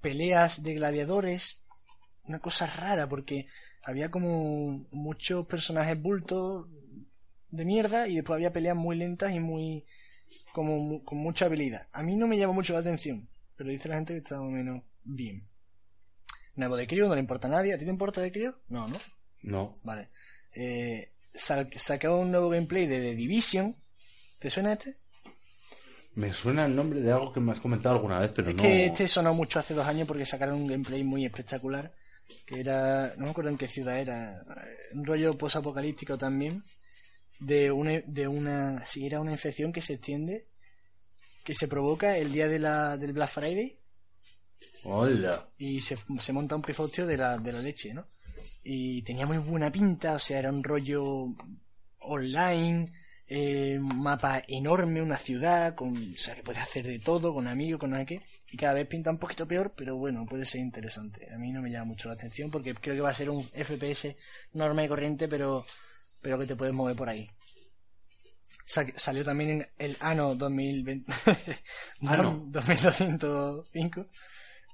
peleas 0.00 0.62
de 0.62 0.74
gladiadores, 0.74 1.62
una 2.24 2.40
cosa 2.40 2.66
rara, 2.66 3.08
porque 3.08 3.46
había 3.84 4.10
como 4.10 4.86
muchos 4.90 5.46
personajes 5.46 6.00
bultos 6.00 6.66
de 7.54 7.64
mierda 7.64 8.08
y 8.08 8.16
después 8.16 8.36
había 8.36 8.52
peleas 8.52 8.76
muy 8.76 8.96
lentas 8.96 9.32
y 9.34 9.40
muy 9.40 9.84
como 10.52 10.78
mu- 10.78 11.04
con 11.04 11.18
mucha 11.18 11.46
habilidad. 11.46 11.88
A 11.92 12.02
mí 12.02 12.16
no 12.16 12.26
me 12.26 12.36
llama 12.38 12.52
mucho 12.52 12.72
la 12.72 12.80
atención, 12.80 13.28
pero 13.56 13.70
dice 13.70 13.88
la 13.88 13.96
gente 13.96 14.12
que 14.14 14.18
está 14.18 14.36
más 14.36 14.48
o 14.48 14.50
menos 14.50 14.82
bien. 15.04 15.48
Nuevo 16.56 16.76
de 16.76 16.86
Crio, 16.86 17.08
no 17.08 17.14
le 17.14 17.20
importa 17.20 17.48
a 17.48 17.50
nadie. 17.50 17.74
¿A 17.74 17.78
ti 17.78 17.84
te 17.84 17.90
importa 17.90 18.20
de 18.20 18.30
Crio? 18.30 18.60
No, 18.68 18.86
¿no? 18.88 18.96
No. 19.42 19.74
Vale. 19.82 20.10
Eh, 20.54 21.10
un 22.10 22.30
nuevo 22.30 22.48
gameplay 22.48 22.86
de 22.86 23.00
The 23.00 23.14
Division. 23.14 23.74
¿Te 24.38 24.50
suena 24.50 24.72
este? 24.74 24.96
Me 26.14 26.32
suena 26.32 26.64
el 26.66 26.76
nombre 26.76 27.00
de 27.00 27.10
algo 27.10 27.32
que 27.32 27.40
me 27.40 27.50
has 27.50 27.58
comentado 27.60 27.96
alguna 27.96 28.20
vez, 28.20 28.30
pero 28.32 28.50
es 28.50 28.56
no. 28.56 28.62
que 28.62 28.86
este 28.86 29.08
sonó 29.08 29.34
mucho 29.34 29.58
hace 29.58 29.74
dos 29.74 29.86
años 29.86 30.06
porque 30.06 30.24
sacaron 30.24 30.54
un 30.54 30.66
gameplay 30.68 31.02
muy 31.02 31.24
espectacular. 31.24 31.92
Que 32.46 32.60
era. 32.60 33.14
No 33.16 33.24
me 33.24 33.30
acuerdo 33.32 33.50
en 33.50 33.58
qué 33.58 33.66
ciudad 33.66 33.98
era. 33.98 34.44
Un 34.92 35.04
rollo 35.04 35.36
posapocalíptico 35.36 36.16
también. 36.16 36.62
De 37.44 37.70
una. 37.70 38.00
De 38.06 38.28
una 38.28 38.84
si 38.86 39.06
era 39.06 39.20
una 39.20 39.32
infección 39.32 39.72
que 39.72 39.80
se 39.80 39.94
extiende. 39.94 40.48
Que 41.44 41.54
se 41.54 41.68
provoca 41.68 42.16
el 42.16 42.32
día 42.32 42.48
de 42.48 42.58
la, 42.58 42.96
del 42.96 43.12
Black 43.12 43.30
Friday. 43.30 43.78
Hola. 44.86 45.48
y 45.56 45.80
se, 45.80 45.96
se 46.18 46.32
monta 46.32 46.56
un 46.56 46.62
pifostio 46.62 47.06
de 47.06 47.16
la, 47.16 47.38
de 47.38 47.52
la 47.52 47.60
leche, 47.60 47.94
¿no? 47.94 48.06
Y 48.62 49.02
tenía 49.02 49.26
muy 49.26 49.38
buena 49.38 49.72
pinta, 49.72 50.14
o 50.14 50.18
sea, 50.18 50.38
era 50.38 50.50
un 50.50 50.62
rollo 50.62 51.26
online, 52.00 52.92
eh, 53.26 53.78
un 53.78 54.02
mapa 54.02 54.42
enorme, 54.46 55.00
una 55.00 55.16
ciudad, 55.16 55.74
con, 55.74 55.96
o 55.96 56.16
sea, 56.16 56.34
que 56.34 56.42
puedes 56.42 56.62
hacer 56.62 56.86
de 56.86 56.98
todo, 56.98 57.32
con 57.32 57.48
amigos, 57.48 57.80
con 57.80 58.04
qué, 58.04 58.20
y 58.50 58.56
cada 58.56 58.74
vez 58.74 58.86
pinta 58.86 59.10
un 59.10 59.18
poquito 59.18 59.48
peor, 59.48 59.72
pero 59.74 59.96
bueno, 59.96 60.26
puede 60.26 60.44
ser 60.46 60.60
interesante. 60.60 61.32
A 61.32 61.38
mí 61.38 61.50
no 61.50 61.62
me 61.62 61.70
llama 61.70 61.86
mucho 61.86 62.08
la 62.08 62.14
atención 62.14 62.50
porque 62.50 62.74
creo 62.74 62.94
que 62.94 63.00
va 63.00 63.10
a 63.10 63.14
ser 63.14 63.30
un 63.30 63.44
FPS 63.44 64.16
normal 64.52 64.84
y 64.84 64.88
corriente, 64.88 65.28
pero, 65.28 65.64
pero 66.24 66.38
que 66.38 66.46
te 66.46 66.56
puedes 66.56 66.74
mover 66.74 66.96
por 66.96 67.08
ahí. 67.08 67.28
Sa- 68.64 68.86
salió 68.96 69.22
también 69.24 69.50
en 69.50 69.68
el 69.78 69.96
ANO 70.00 70.34
2020, 70.34 71.12
Ano. 72.08 72.44
2205. 72.48 74.06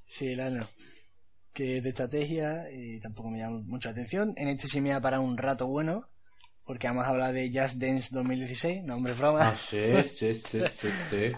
Sí, 0.06 0.28
el 0.28 0.40
ano. 0.40 0.68
Que 1.52 1.78
es 1.78 1.82
de 1.82 1.88
estrategia 1.90 2.70
y 2.70 3.00
tampoco 3.00 3.30
me 3.30 3.38
llama 3.40 3.60
mucho 3.66 3.88
la 3.88 3.92
atención. 3.94 4.32
En 4.36 4.46
este 4.48 4.68
sí 4.68 4.80
me 4.80 4.92
ha 4.92 5.00
parado 5.00 5.22
un 5.24 5.36
rato 5.36 5.66
bueno. 5.66 6.08
Porque 6.64 6.86
vamos 6.86 7.04
a 7.06 7.10
hablar 7.10 7.32
de 7.32 7.48
Just 7.52 7.78
Dance 7.78 8.10
2016. 8.12 8.84
No, 8.84 8.94
hombre, 8.94 9.12
es 9.12 9.18
broma. 9.18 9.48
Ah, 9.48 9.56
sí, 9.56 9.82
sí, 10.16 10.34
sí, 10.34 10.60
sí, 10.80 10.88
sí. 11.10 11.32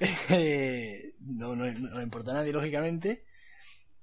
No, 1.20 1.56
no, 1.56 1.70
no 1.72 2.02
importa 2.02 2.32
a 2.32 2.34
nadie, 2.34 2.52
lógicamente. 2.52 3.24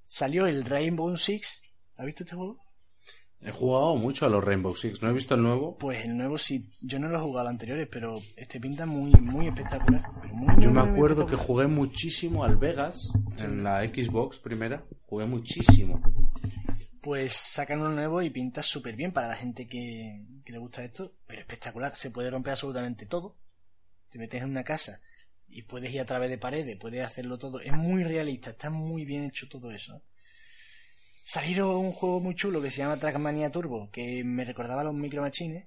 Salió 0.08 0.48
el 0.48 0.66
Rainbow 0.66 1.16
Six. 1.16 1.62
¿Has 1.98 2.06
visto 2.08 2.24
este 2.24 2.36
juego? 2.36 2.65
He 3.46 3.52
jugado 3.52 3.96
mucho 3.96 4.26
a 4.26 4.30
los 4.30 4.44
Rainbow 4.44 4.74
Six. 4.74 5.04
No 5.04 5.10
he 5.10 5.14
visto 5.14 5.36
el 5.36 5.44
nuevo. 5.44 5.78
Pues 5.78 6.04
el 6.04 6.18
nuevo 6.18 6.38
sí. 6.38 6.68
Yo 6.82 7.00
no 7.00 7.10
lo 7.10 7.18
he 7.18 7.22
jugado 7.22 7.42
a 7.42 7.44
los 7.44 7.52
anteriores, 7.52 7.88
pero 7.92 8.20
este 8.36 8.60
pinta 8.60 8.88
muy, 8.88 9.12
muy 9.12 9.48
espectacular. 9.48 10.04
Muy, 10.32 10.64
Yo 10.64 10.72
me 10.72 10.82
muy 10.82 10.94
acuerdo 10.94 11.28
que 11.28 11.36
jugué 11.36 11.68
muchísimo 11.68 12.44
al 12.44 12.58
Vegas 12.58 13.12
en 13.38 13.64
la 13.64 13.82
Xbox 13.84 14.40
primera. 14.40 14.84
Jugué 15.06 15.28
muchísimo. 15.28 16.02
Pues 17.02 17.34
sacan 17.34 17.82
uno 17.82 17.92
nuevo 17.92 18.24
y 18.24 18.32
pinta 18.32 18.64
súper 18.64 18.96
bien 18.96 19.12
para 19.12 19.28
la 19.28 19.36
gente 19.36 19.68
que, 19.68 20.26
que 20.44 20.52
le 20.52 20.58
gusta 20.58 20.84
esto, 20.84 21.14
pero 21.28 21.40
espectacular. 21.42 21.96
Se 21.96 22.10
puede 22.10 22.32
romper 22.32 22.54
absolutamente 22.54 23.06
todo. 23.06 23.36
Te 24.10 24.18
metes 24.18 24.42
en 24.42 24.50
una 24.50 24.64
casa 24.64 25.00
y 25.48 25.62
puedes 25.62 25.94
ir 25.94 26.02
a 26.02 26.06
través 26.06 26.30
de 26.30 26.38
paredes, 26.38 26.78
puedes 26.78 27.06
hacerlo 27.06 27.38
todo. 27.38 27.60
Es 27.60 27.74
muy 27.74 28.04
realista, 28.04 28.50
está 28.50 28.70
muy 28.70 29.06
bien 29.06 29.26
hecho 29.26 29.48
todo 29.48 29.72
eso. 29.72 30.02
Salieron 31.28 31.70
un 31.78 31.92
juego 31.92 32.22
muy 32.22 32.36
chulo 32.36 32.62
que 32.62 32.70
se 32.70 32.78
llama 32.78 32.98
Trackmania 32.98 33.50
Turbo, 33.52 33.90
que 33.90 34.24
me 34.24 34.46
recordaba 34.46 34.82
a 34.82 34.84
los 34.84 34.94
Micro 34.94 35.24
Machines. 35.24 35.66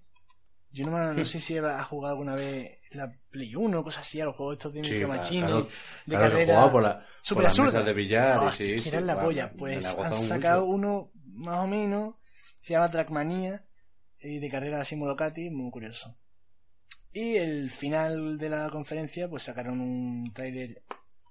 Yo 0.71 0.87
no, 0.87 1.13
no 1.13 1.25
sé 1.25 1.41
si 1.41 1.59
has 1.59 1.87
jugado 1.87 2.13
alguna 2.15 2.37
vez 2.37 2.79
la 2.93 3.13
Play 3.31 3.57
1, 3.57 3.83
cosas 3.83 4.07
así, 4.07 4.21
a 4.21 4.27
los 4.27 4.37
juegos 4.37 4.55
estos 4.55 4.75
de 4.75 4.85
Sí, 4.85 4.93
Micro 4.93 5.09
claro. 5.09 5.63
de 6.07 6.17
Claro, 6.17 6.21
carrera. 6.31 6.55
jugaba 6.55 6.73
por 6.73 6.83
la- 6.85 7.07
absurda. 7.47 7.83
de 7.83 7.93
billar 7.93 8.55
sí, 8.55 8.79
sí, 8.79 8.91
la 8.93 9.21
polla. 9.21 9.53
Pues 9.53 9.85
han 9.85 10.15
sacado 10.15 10.67
mucho. 10.67 10.75
uno 10.77 11.11
más 11.25 11.65
o 11.65 11.67
menos, 11.67 12.15
se 12.61 12.75
llama 12.75 12.91
Trackmania, 12.91 13.65
y 14.21 14.39
de 14.39 14.49
carrera 14.51 14.85
Simulocati, 14.85 15.51
muy 15.51 15.71
curioso. 15.73 16.17
Y 17.13 17.37
el 17.37 17.71
final 17.71 18.39
de 18.39 18.49
la 18.51 18.71
conferencia, 18.71 19.29
pues 19.29 19.43
sacaron 19.43 19.81
un 19.81 20.33
tráiler 20.33 20.85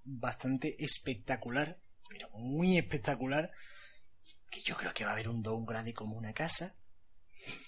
bastante 0.03 0.75
espectacular, 0.83 1.79
pero 2.09 2.29
muy 2.31 2.77
espectacular, 2.77 3.51
que 4.49 4.62
yo 4.62 4.75
creo 4.75 4.93
que 4.93 5.03
va 5.03 5.12
a 5.12 5.13
haber 5.13 5.29
un 5.29 5.41
downgrade 5.43 5.93
como 5.93 6.17
una 6.17 6.33
casa, 6.33 6.75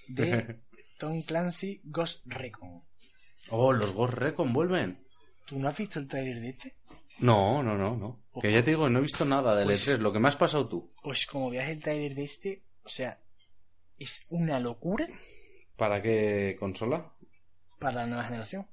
de 0.07 0.59
Tom 0.99 1.21
Clancy 1.23 1.81
Ghost 1.83 2.23
Recon. 2.25 2.83
Oh, 3.49 3.71
los 3.73 3.93
Ghost 3.93 4.13
Recon 4.13 4.53
vuelven. 4.53 5.05
¿Tú 5.45 5.57
no 5.59 5.67
has 5.67 5.77
visto 5.77 5.99
el 5.99 6.07
tráiler 6.07 6.39
de 6.39 6.49
este? 6.49 6.73
No, 7.19 7.61
no, 7.63 7.75
no, 7.77 7.95
no. 7.97 8.21
Que 8.41 8.51
ya 8.53 8.63
te 8.63 8.71
digo, 8.71 8.87
no 8.89 8.99
he 8.99 9.01
visto 9.01 9.25
nada 9.25 9.55
del 9.55 9.65
Pues- 9.65 9.87
E3. 9.87 9.97
Lo 9.99 10.13
que 10.13 10.19
me 10.19 10.27
has 10.29 10.37
pasado 10.37 10.67
tú. 10.67 10.93
Pues 11.01 11.25
como 11.25 11.49
veas 11.49 11.69
el 11.69 11.81
tráiler 11.81 12.13
de 12.15 12.23
este, 12.23 12.63
o 12.83 12.89
sea, 12.89 13.19
es 13.97 14.25
una 14.29 14.59
locura 14.59 15.07
¿Para 15.75 16.01
qué 16.01 16.55
consola? 16.59 17.11
para 17.79 18.01
la 18.01 18.07
nueva 18.07 18.23
generación. 18.25 18.67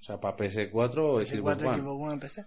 O 0.00 0.02
sea, 0.02 0.18
para 0.20 0.36
PS4 0.36 0.98
o 0.98 1.20
PS4, 1.20 1.26
Xbox 1.26 1.62
One. 1.62 1.78
Xbox 1.82 2.12
One, 2.12 2.18
PC. 2.20 2.46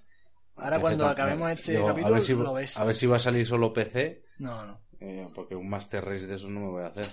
Ahora 0.55 0.69
PC 0.77 0.81
cuando 0.81 1.07
acabemos 1.07 1.51
este 1.51 1.71
Digo, 1.73 1.87
capítulo 1.87 2.13
a 2.15 2.17
ver, 2.17 2.23
si, 2.25 2.33
lo 2.33 2.53
ves. 2.53 2.77
a 2.77 2.83
ver 2.83 2.95
si 2.95 3.07
va 3.07 3.15
a 3.15 3.19
salir 3.19 3.45
solo 3.45 3.71
PC. 3.73 4.23
No, 4.39 4.65
no. 4.65 4.81
Eh, 5.01 5.25
porque 5.33 5.55
un 5.55 5.67
Master 5.67 6.05
Race 6.05 6.27
de 6.27 6.35
esos 6.35 6.49
no 6.49 6.59
me 6.61 6.69
voy 6.69 6.83
a 6.83 6.87
hacer. 6.87 7.05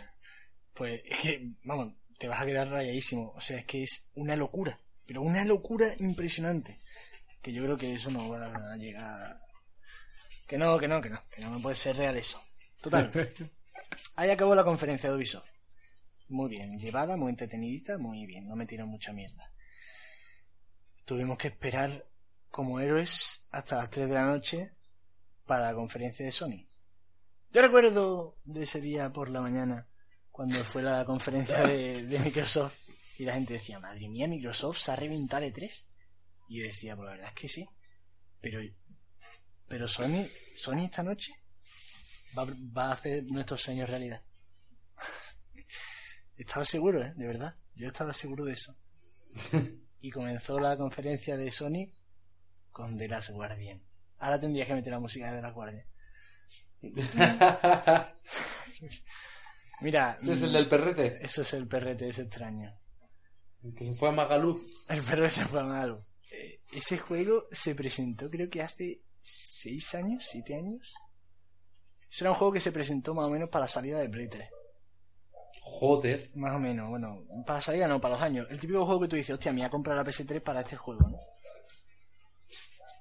Pues 0.75 1.03
es 1.07 1.19
que, 1.19 1.53
vamos, 1.65 1.95
te 2.19 2.29
vas 2.29 2.43
a 2.43 2.47
quedar 2.47 2.69
rayadísimo. 2.69 3.33
O 3.35 3.41
sea, 3.41 3.59
es 3.59 3.65
que 3.65 3.83
es 3.83 4.11
una 4.15 4.37
locura. 4.37 4.79
Pero 5.07 5.23
una 5.23 5.45
locura 5.45 5.87
impresionante. 5.99 6.79
Que 7.41 7.53
yo 7.53 7.65
creo 7.65 7.79
que 7.79 7.95
eso 7.95 8.11
no 8.11 8.29
va 8.29 8.73
a 8.73 8.77
llegar. 8.77 9.41
Que 10.47 10.59
no, 10.59 10.79
que 10.79 10.87
no, 10.87 11.01
que 11.01 11.11
no. 11.11 11.23
Que 11.31 11.41
no 11.41 11.51
me 11.51 11.61
puede 11.61 11.77
ser 11.77 11.97
real 11.97 12.17
eso. 12.17 12.43
Total. 12.83 13.11
Ahí 14.17 14.31
acabó 14.31 14.55
la 14.55 14.65
conferencia 14.65 15.11
de 15.11 15.17
Ubisoft. 15.17 15.49
Muy 16.29 16.51
bien, 16.51 16.79
llevada, 16.79 17.17
muy 17.17 17.31
entretenidita, 17.31 17.97
muy 17.97 18.27
bien. 18.27 18.47
No 18.47 18.55
me 18.55 18.67
tiran 18.67 18.89
mucha 18.89 19.15
mierda. 19.15 19.51
Tuvimos 21.07 21.39
que 21.39 21.49
esperar 21.49 22.07
como 22.51 22.81
héroes 22.81 23.47
hasta 23.51 23.77
las 23.77 23.89
3 23.89 24.09
de 24.09 24.15
la 24.15 24.27
noche 24.27 24.73
para 25.47 25.69
la 25.69 25.75
conferencia 25.75 26.27
de 26.27 26.33
Sony. 26.33 26.68
Yo 27.51 27.63
recuerdo 27.63 28.37
de 28.45 28.65
ese 28.65 28.81
día 28.81 29.11
por 29.13 29.31
la 29.31 29.41
mañana, 29.41 29.89
cuando 30.31 30.63
fue 30.65 30.83
la 30.83 31.05
conferencia 31.05 31.63
de, 31.63 32.03
de 32.03 32.19
Microsoft, 32.19 32.77
y 33.19 33.25
la 33.25 33.35
gente 33.35 33.55
decía, 33.55 33.81
madre 33.81 34.09
mía, 34.09 34.29
Microsoft 34.29 34.79
se 34.79 34.93
ha 34.93 34.97
reventado 34.97 35.45
E3. 35.45 35.87
Y 36.49 36.61
yo 36.61 36.65
decía, 36.65 36.95
pues 36.95 37.07
la 37.07 37.13
verdad 37.13 37.29
es 37.29 37.35
que 37.35 37.49
sí. 37.49 37.69
Pero, 38.41 38.61
pero 39.67 39.89
Sony, 39.89 40.25
Sony 40.57 40.85
esta 40.85 41.03
noche 41.03 41.33
va, 42.39 42.47
va 42.47 42.91
a 42.91 42.93
hacer 42.93 43.25
nuestros 43.25 43.63
sueños 43.63 43.91
realidad. 43.91 44.23
estaba 46.37 46.65
seguro, 46.65 47.01
¿eh? 47.01 47.13
De 47.17 47.27
verdad. 47.27 47.57
Yo 47.75 47.89
estaba 47.89 48.13
seguro 48.13 48.45
de 48.45 48.53
eso. 48.53 48.77
y 50.01 50.11
comenzó 50.11 50.61
la 50.61 50.77
conferencia 50.77 51.37
de 51.37 51.51
Sony 51.51 51.93
con 52.71 52.97
The 52.97 53.09
Last 53.09 53.31
Guardian. 53.31 53.83
Ahora 54.19 54.39
tendrías 54.39 54.69
que 54.69 54.75
meter 54.75 54.93
la 54.93 55.01
música 55.01 55.27
de 55.31 55.37
The 55.39 55.43
Last 55.43 55.55
Guardian. 55.55 55.87
Mira, 59.81 60.19
¿Ese 60.21 60.33
es 60.33 60.43
el 60.43 60.51
mm, 60.51 60.53
del 60.53 60.69
perrete? 60.69 61.19
eso 61.25 61.43
es 61.43 61.53
el 61.55 61.69
perrete, 61.69 62.09
es 62.09 62.19
extraño. 62.19 62.77
El 63.63 63.75
que 63.75 63.85
se 63.85 63.95
fue 63.95 64.09
a 64.09 64.13
Magaluf. 64.13 64.65
El 64.89 65.03
perro 65.03 65.31
se 65.31 65.45
fue 65.45 65.63
malo. 65.63 66.01
Eh, 66.31 66.61
ese 66.73 66.99
juego 66.99 67.47
se 67.51 67.75
presentó 67.75 68.31
creo 68.31 68.49
que 68.49 68.63
hace 68.63 69.03
6 69.19 69.95
años, 69.95 70.27
7 70.31 70.55
años. 70.55 70.95
Eso 72.11 72.25
era 72.25 72.31
un 72.31 72.37
juego 72.39 72.53
que 72.53 72.61
se 72.61 72.73
presentó 72.73 73.15
más 73.15 73.27
o 73.27 73.31
menos 73.31 73.49
para 73.49 73.65
la 73.65 73.69
salida 73.69 73.99
de 73.99 74.09
Play 74.09 74.29
3. 74.29 74.49
Joder. 75.63 76.31
Más 76.35 76.57
o 76.57 76.59
menos, 76.59 76.89
bueno, 76.89 77.25
para 77.45 77.59
la 77.59 77.63
salida 77.63 77.87
no, 77.87 78.01
para 78.01 78.15
los 78.15 78.23
años. 78.23 78.47
El 78.51 78.59
típico 78.59 78.87
juego 78.87 79.03
que 79.03 79.09
tú 79.09 79.17
dices, 79.17 79.35
hostia, 79.35 79.53
me 79.53 79.61
voy 79.61 79.67
a 79.67 79.71
comprar 79.71 79.97
la 79.97 80.05
PS3 80.05 80.41
para 80.41 80.61
este 80.61 80.77
juego, 80.77 81.09
¿no? 81.09 81.19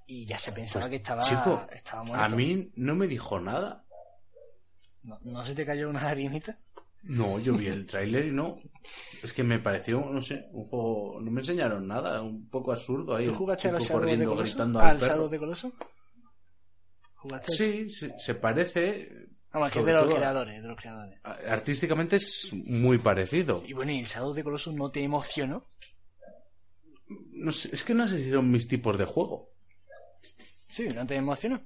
Y 0.10 0.26
ya 0.26 0.38
se 0.38 0.52
pensaba 0.54 0.84
Pues, 0.86 0.90
que 0.92 0.96
estaba, 0.98 1.22
chico, 1.22 1.68
estaba 1.72 2.04
muerto. 2.04 2.24
A 2.26 2.30
mí 2.30 2.72
no 2.78 2.96
me 2.96 3.08
dijo 3.08 3.40
nada. 3.40 3.86
¿No, 5.04 5.20
¿No 5.24 5.46
se 5.46 5.54
te 5.54 5.66
cayó 5.66 5.90
una 5.90 6.02
lagrimita? 6.04 6.58
No, 7.04 7.40
yo 7.40 7.54
vi 7.54 7.68
el 7.68 7.86
tráiler 7.86 8.26
y 8.26 8.32
no. 8.32 8.58
Es 9.24 9.32
que 9.34 9.44
me 9.44 9.60
pareció, 9.60 10.00
no 10.10 10.22
sé, 10.22 10.48
un 10.52 10.66
juego... 10.68 11.20
No 11.22 11.30
me 11.32 11.42
enseñaron 11.42 11.88
nada, 11.88 12.22
un 12.22 12.50
poco 12.50 12.72
absurdo 12.72 13.16
ahí. 13.16 13.26
¿Tú 13.26 13.34
jugaste 13.36 13.68
a 13.68 13.72
chico 13.72 13.80
los 13.80 13.88
Shadows 13.88 14.02
de 14.02 14.08
corriendo, 14.08 14.30
Colossus? 14.32 14.56
gritando 14.56 14.80
¿Al 14.80 14.88
al 14.90 14.98
perro. 14.98 15.30
De 15.30 15.40
Colossus? 15.40 15.74
¿Jugaste? 17.16 17.52
al- 17.52 17.58
Sí, 17.58 17.90
se, 18.18 18.36
parece... 18.36 19.30
Vamos, 19.54 19.72
que 19.72 19.80
es 19.80 19.86
de 19.86 19.94
los 19.94 20.14
creadores, 20.14 20.62
de 20.62 20.68
los 20.68 20.78
creadores. 20.78 21.20
Artísticamente 21.24 22.16
es 22.18 22.52
muy 22.54 22.98
parecido. 22.98 23.64
Y 23.66 23.74
bueno, 23.74 23.92
¿y 23.92 24.00
el 24.00 24.06
Shadow 24.06 24.34
de 24.34 24.44
Colossus 24.44 24.74
no 24.74 24.90
te 24.92 25.02
emocionó? 25.04 25.66
No 27.32 27.52
sé, 27.52 27.70
es 27.72 27.84
que 27.84 27.94
no 27.94 28.08
sé 28.08 28.22
si 28.24 28.32
son 28.32 28.52
mis 28.52 28.68
tipos 28.68 28.98
de 28.98 29.06
juego. 29.06 29.52
Sí, 30.78 30.88
¿no 30.90 31.08
te 31.08 31.16
emocionó? 31.16 31.60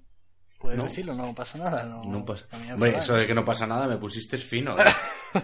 Puedes 0.58 0.78
No. 0.78 0.86
decirlo, 0.86 1.14
no 1.16 1.36
pasa 1.36 1.58
nada. 1.58 1.84
No, 1.84 2.02
No 2.06 2.24
pasa. 2.24 2.46
Hombre, 2.74 2.96
eso 2.98 3.14
de 3.16 3.28
que 3.28 3.34
no 3.34 3.44
pasa 3.44 3.68
nada 3.68 3.86
me 3.88 3.98
pusiste 3.98 4.38
fino. 4.38 4.74
¿eh? 4.80 5.42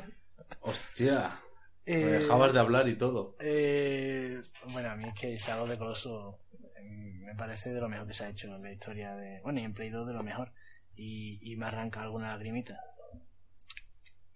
Hostia. 0.62 1.38
Me 1.86 1.94
Eh, 1.94 2.06
dejabas 2.20 2.54
de 2.54 2.60
hablar 2.60 2.88
y 2.88 2.98
todo. 2.98 3.36
eh, 3.42 4.42
bueno, 4.72 4.90
a 4.92 4.96
mí 4.96 5.10
es 5.10 5.14
que 5.20 5.36
Shadow 5.38 5.68
de 5.68 5.78
Colossus 5.78 6.36
mm, 6.82 7.26
me 7.26 7.36
parece 7.36 7.74
de 7.74 7.82
lo 7.82 7.90
mejor 7.90 8.08
que 8.08 8.14
se 8.14 8.24
ha 8.26 8.30
hecho 8.30 8.48
en 8.48 8.62
la 8.64 8.72
historia 8.72 9.16
de... 9.16 9.42
Bueno, 9.42 9.60
y 9.60 9.64
en 9.64 9.74
Play 9.74 9.90
2 9.90 10.08
de 10.08 10.14
lo 10.14 10.24
mejor. 10.24 10.54
Y, 10.96 11.40
y 11.52 11.56
me 11.58 11.66
arranca 11.66 12.02
alguna 12.02 12.30
lagrimita. 12.30 12.80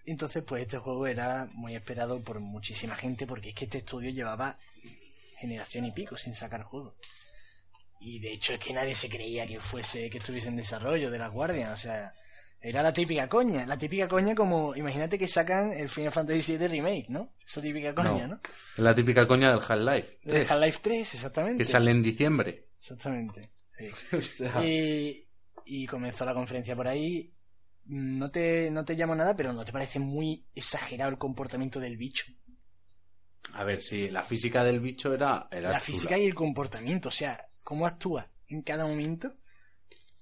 Entonces, 0.06 0.44
pues 0.44 0.64
este 0.64 0.78
juego 0.78 1.08
era 1.08 1.48
muy 1.54 1.76
esperado 1.76 2.20
por 2.22 2.40
muchísima 2.42 2.96
gente 2.96 3.26
porque 3.28 3.50
es 3.50 3.56
que 3.56 3.66
este 3.66 3.78
estudio 3.80 4.10
llevaba 4.12 4.58
generación 5.38 5.86
y 5.86 5.92
pico 5.92 6.18
sin 6.18 6.36
sacar 6.36 6.64
juego. 6.64 6.96
Y 8.04 8.20
de 8.20 8.34
hecho 8.34 8.54
es 8.54 8.60
que 8.60 8.74
nadie 8.74 8.96
se 8.96 9.08
creía 9.10 9.46
que 9.46 9.60
fuese, 9.60 10.10
que 10.10 10.18
estuviese 10.18 10.48
en 10.50 10.56
desarrollo 10.58 11.12
de 11.12 11.20
las 11.20 11.32
guardias, 11.32 11.72
o 11.72 11.78
sea, 11.78 12.14
era 12.60 12.82
la 12.82 12.92
típica 12.92 13.30
coña, 13.30 13.66
la 13.66 13.78
típica 13.78 14.08
coña 14.08 14.34
como, 14.34 14.76
imagínate 14.76 15.20
que 15.20 15.28
sacan 15.28 15.72
el 15.72 15.88
Final 15.88 16.12
Fantasy 16.12 16.58
VII 16.58 16.68
Remake, 16.68 17.06
¿no? 17.10 17.34
Esa 17.46 17.62
típica 17.62 17.94
coña, 17.94 18.28
¿no? 18.28 18.40
Es 18.76 18.84
la 18.84 18.96
típica 18.96 19.28
coña 19.28 19.52
del 19.52 19.62
Half-Life. 19.68 20.18
El 20.24 20.32
3, 20.32 20.52
Half-Life 20.52 20.80
3, 20.82 21.14
exactamente. 21.14 21.58
Que 21.60 21.66
sale 21.66 21.92
en 21.92 22.02
diciembre. 22.02 22.70
Exactamente. 22.80 23.52
sí. 23.78 23.90
O 24.16 24.22
sea, 24.22 24.64
Y, 24.64 25.24
y 25.66 25.86
comenzó 25.88 26.26
la 26.26 26.34
conferencia 26.34 26.76
por 26.76 26.88
ahí. 26.88 27.34
No 27.86 28.30
te, 28.30 28.70
no 28.72 28.86
te 28.86 28.96
llamo 28.96 29.16
nada, 29.16 29.36
pero 29.36 29.54
¿no 29.54 29.66
te 29.66 29.72
parece 29.72 30.00
muy 30.00 30.46
exagerado 30.54 31.12
el 31.12 31.18
comportamiento 31.18 31.80
del 31.80 31.98
bicho? 31.98 32.26
A 33.54 33.64
ver, 33.64 33.82
sí, 33.82 34.10
la 34.10 34.24
física 34.24 34.64
del 34.64 34.80
bicho 34.80 35.14
era. 35.14 35.48
era 35.52 35.72
la 35.72 35.80
chula. 35.80 35.80
física 35.80 36.18
y 36.18 36.26
el 36.26 36.36
comportamiento, 36.36 37.10
o 37.10 37.12
sea, 37.12 37.44
cómo 37.64 37.86
actúa 37.86 38.30
en 38.48 38.62
cada 38.62 38.86
momento, 38.86 39.36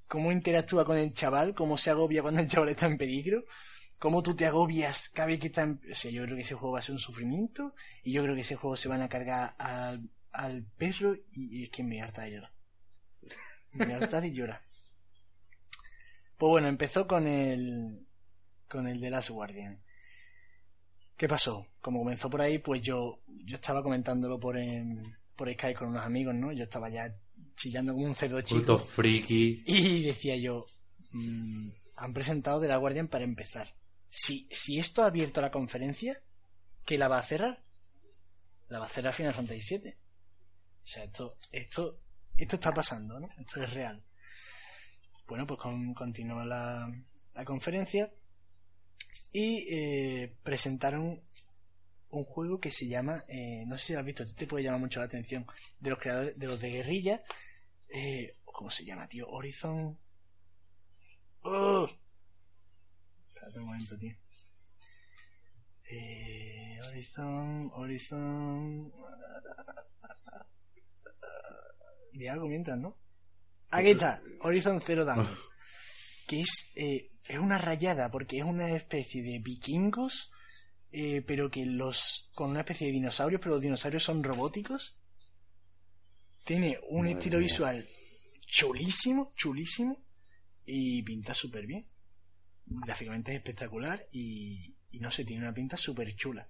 cómo 0.07 0.31
interactúa 0.31 0.85
con 0.85 0.97
el 0.97 1.13
chaval, 1.13 1.53
cómo 1.53 1.77
se 1.77 1.89
agobia 1.89 2.21
cuando 2.21 2.41
el 2.41 2.47
chaval 2.47 2.69
está 2.69 2.87
en 2.87 2.97
peligro, 2.97 3.45
cómo 3.99 4.23
tú 4.23 4.35
te 4.35 4.45
agobias 4.45 5.09
cada 5.09 5.27
vez 5.27 5.39
que 5.39 5.47
está 5.47 5.63
en... 5.63 5.79
O 5.91 5.95
sea, 5.95 6.09
yo 6.09 6.23
creo 6.23 6.35
que 6.35 6.41
ese 6.41 6.55
juego 6.55 6.73
va 6.73 6.79
a 6.79 6.83
ser 6.83 6.93
un 6.93 6.99
sufrimiento 6.99 7.75
y 8.03 8.13
yo 8.13 8.23
creo 8.23 8.33
que 8.33 8.41
ese 8.41 8.55
juego 8.55 8.75
se 8.75 8.87
van 8.87 9.01
a 9.01 9.09
cargar 9.09 9.55
al, 9.59 10.09
al 10.31 10.63
perro 10.77 11.15
y, 11.31 11.63
es 11.63 11.69
que 11.69 11.83
me 11.83 12.01
harta 12.01 12.23
de 12.23 12.31
llorar. 12.31 12.51
Me 13.73 13.93
harta 13.93 14.19
de 14.21 14.31
llorar. 14.31 14.61
Pues 16.37 16.49
bueno, 16.49 16.67
empezó 16.67 17.07
con 17.07 17.27
el... 17.27 18.07
con 18.67 18.87
el 18.87 18.99
de 18.99 19.09
Last 19.09 19.29
Guardian. 19.29 19.83
¿Qué 21.17 21.27
pasó? 21.27 21.67
Como 21.81 21.99
comenzó 21.99 22.29
por 22.29 22.41
ahí, 22.41 22.59
pues 22.59 22.81
yo, 22.81 23.19
yo 23.27 23.57
estaba 23.57 23.83
comentándolo 23.83 24.39
por, 24.39 24.57
em, 24.57 25.03
por 25.35 25.51
Skype 25.51 25.77
con 25.77 25.89
unos 25.89 26.05
amigos, 26.05 26.33
¿no? 26.33 26.53
Yo 26.53 26.63
estaba 26.63 26.89
ya 26.89 27.13
chillando 27.59 27.93
como 27.93 28.05
un 28.05 28.15
cerdo 28.15 28.41
chico. 28.41 28.61
Puto 28.61 28.79
friki. 28.79 29.63
Y 29.65 30.03
decía 30.03 30.37
yo, 30.37 30.65
mm, 31.11 31.69
han 31.97 32.13
presentado 32.13 32.59
de 32.59 32.69
la 32.69 32.77
Guardian 32.77 33.09
para 33.09 33.25
empezar. 33.25 33.75
Si, 34.07 34.47
si 34.49 34.79
esto 34.79 35.03
ha 35.03 35.07
abierto 35.07 35.41
la 35.41 35.51
conferencia, 35.51 36.21
¿qué 36.85 36.97
la 36.97 37.09
va 37.09 37.17
a 37.17 37.23
cerrar? 37.23 37.61
La 38.69 38.79
va 38.79 38.85
a 38.85 38.89
cerrar 38.89 39.13
Final 39.13 39.33
Fantasy 39.33 39.77
VII. 39.77 39.91
O 39.91 40.87
sea, 40.87 41.03
esto, 41.03 41.37
esto, 41.51 41.99
esto 42.37 42.55
está 42.55 42.73
pasando, 42.73 43.19
¿no? 43.19 43.29
Esto 43.37 43.61
es 43.61 43.73
real. 43.73 44.01
Bueno, 45.27 45.45
pues 45.45 45.59
con, 45.59 45.93
continuó 45.93 46.43
la, 46.45 46.89
la 47.35 47.45
conferencia 47.45 48.11
y 49.31 49.67
eh, 49.69 50.35
presentaron 50.41 51.21
un 52.11 52.23
juego 52.23 52.59
que 52.59 52.71
se 52.71 52.87
llama, 52.87 53.23
eh, 53.27 53.63
no 53.67 53.77
sé 53.77 53.87
si 53.87 53.93
lo 53.93 53.99
has 53.99 54.05
visto, 54.05 54.25
te 54.25 54.47
puede 54.47 54.63
llamar 54.63 54.79
mucho 54.79 54.99
la 54.99 55.05
atención, 55.05 55.45
de 55.79 55.89
los 55.89 55.99
creadores, 55.99 56.39
de 56.39 56.47
los 56.47 56.59
de 56.59 56.71
Guerrilla, 56.71 57.21
eh, 57.89 58.33
¿cómo 58.45 58.69
se 58.69 58.85
llama, 58.85 59.07
tío? 59.07 59.27
Horizon. 59.27 59.97
¡Oh! 61.41 61.89
Espérate 63.27 63.59
un 63.59 63.65
momento, 63.65 63.97
tío. 63.97 64.15
Eh, 65.91 66.79
Horizon, 66.87 67.71
Horizon. 67.73 68.93
di 72.13 72.27
algo 72.27 72.47
mientras, 72.47 72.77
¿no? 72.77 72.97
Aquí 73.71 73.91
está, 73.91 74.21
Horizon 74.41 74.81
Zero 74.81 75.05
Dawn. 75.05 75.27
que 76.27 76.41
es, 76.41 76.71
eh, 76.75 77.11
es 77.25 77.39
una 77.39 77.57
rayada, 77.57 78.11
porque 78.11 78.39
es 78.39 78.43
una 78.43 78.69
especie 78.75 79.23
de 79.23 79.39
vikingos, 79.39 80.31
eh, 80.91 81.23
pero 81.25 81.49
que 81.49 81.65
los. 81.65 82.29
con 82.35 82.51
una 82.51 82.59
especie 82.61 82.87
de 82.87 82.93
dinosaurios, 82.93 83.41
pero 83.41 83.55
los 83.55 83.61
dinosaurios 83.61 84.03
son 84.03 84.23
robóticos. 84.23 84.98
Tiene 86.49 86.79
un 86.89 87.01
Madre 87.01 87.11
estilo 87.11 87.37
mía. 87.37 87.45
visual 87.45 87.87
chulísimo, 88.41 89.33
chulísimo, 89.35 89.95
y 90.65 91.03
pinta 91.03 91.35
súper 91.35 91.67
bien. 91.67 91.87
Gráficamente 92.65 93.29
es 93.29 93.37
espectacular 93.37 94.07
y, 94.11 94.75
y 94.89 94.99
no 94.99 95.11
sé, 95.11 95.25
tiene 95.25 95.43
una 95.43 95.53
pinta 95.53 95.77
súper 95.77 96.15
chula. 96.15 96.49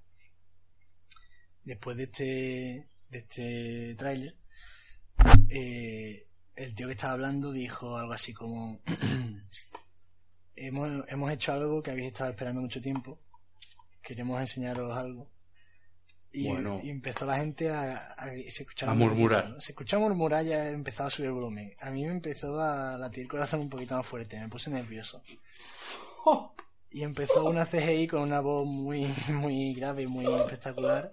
Después 1.65 1.97
de 1.97 2.03
este, 2.03 2.89
de 3.09 3.17
este 3.17 3.95
tráiler, 3.95 4.37
eh, 5.49 6.29
el 6.55 6.75
tío 6.75 6.87
que 6.87 6.93
estaba 6.93 7.11
hablando 7.11 7.51
dijo 7.51 7.97
algo 7.97 8.13
así 8.13 8.33
como 8.33 8.79
hemos, 10.55 11.09
hemos 11.09 11.29
hecho 11.29 11.51
algo 11.51 11.83
que 11.83 11.91
habéis 11.91 12.07
estado 12.07 12.29
esperando 12.29 12.61
mucho 12.61 12.81
tiempo 12.81 13.19
queremos 14.01 14.39
enseñaros 14.39 14.97
algo 14.97 15.29
y, 16.31 16.47
Bueno. 16.47 16.79
y 16.83 16.89
empezó 16.89 17.25
la 17.25 17.37
gente 17.37 17.69
a, 17.71 17.97
a- 18.13 18.25
se 18.49 18.61
escuchaba 18.63 18.91
A 18.91 18.93
un 18.95 18.99
poquito, 18.99 19.15
murmurar. 19.15 19.49
¿no? 19.49 19.59
se 19.61 19.71
escuchaba 19.71 20.03
murmurar 20.03 20.45
ya 20.45 20.69
empezaba 20.69 21.07
a 21.07 21.09
subir 21.09 21.27
el 21.27 21.33
volumen 21.33 21.73
a 21.79 21.89
mí 21.89 22.03
me 22.05 22.11
empezó 22.11 22.59
a 22.59 22.97
latir 22.97 23.23
el 23.23 23.29
corazón 23.29 23.61
un 23.61 23.69
poquito 23.69 23.95
más 23.97 24.05
fuerte 24.05 24.39
me 24.39 24.47
puse 24.47 24.69
nervioso 24.69 25.23
y 26.91 27.03
empezó 27.03 27.45
una 27.45 27.65
CGI 27.65 28.07
con 28.07 28.21
una 28.21 28.39
voz 28.41 28.65
muy 28.67 29.05
muy 29.29 29.73
grave 29.73 30.07
muy 30.07 30.25
espectacular 30.35 31.11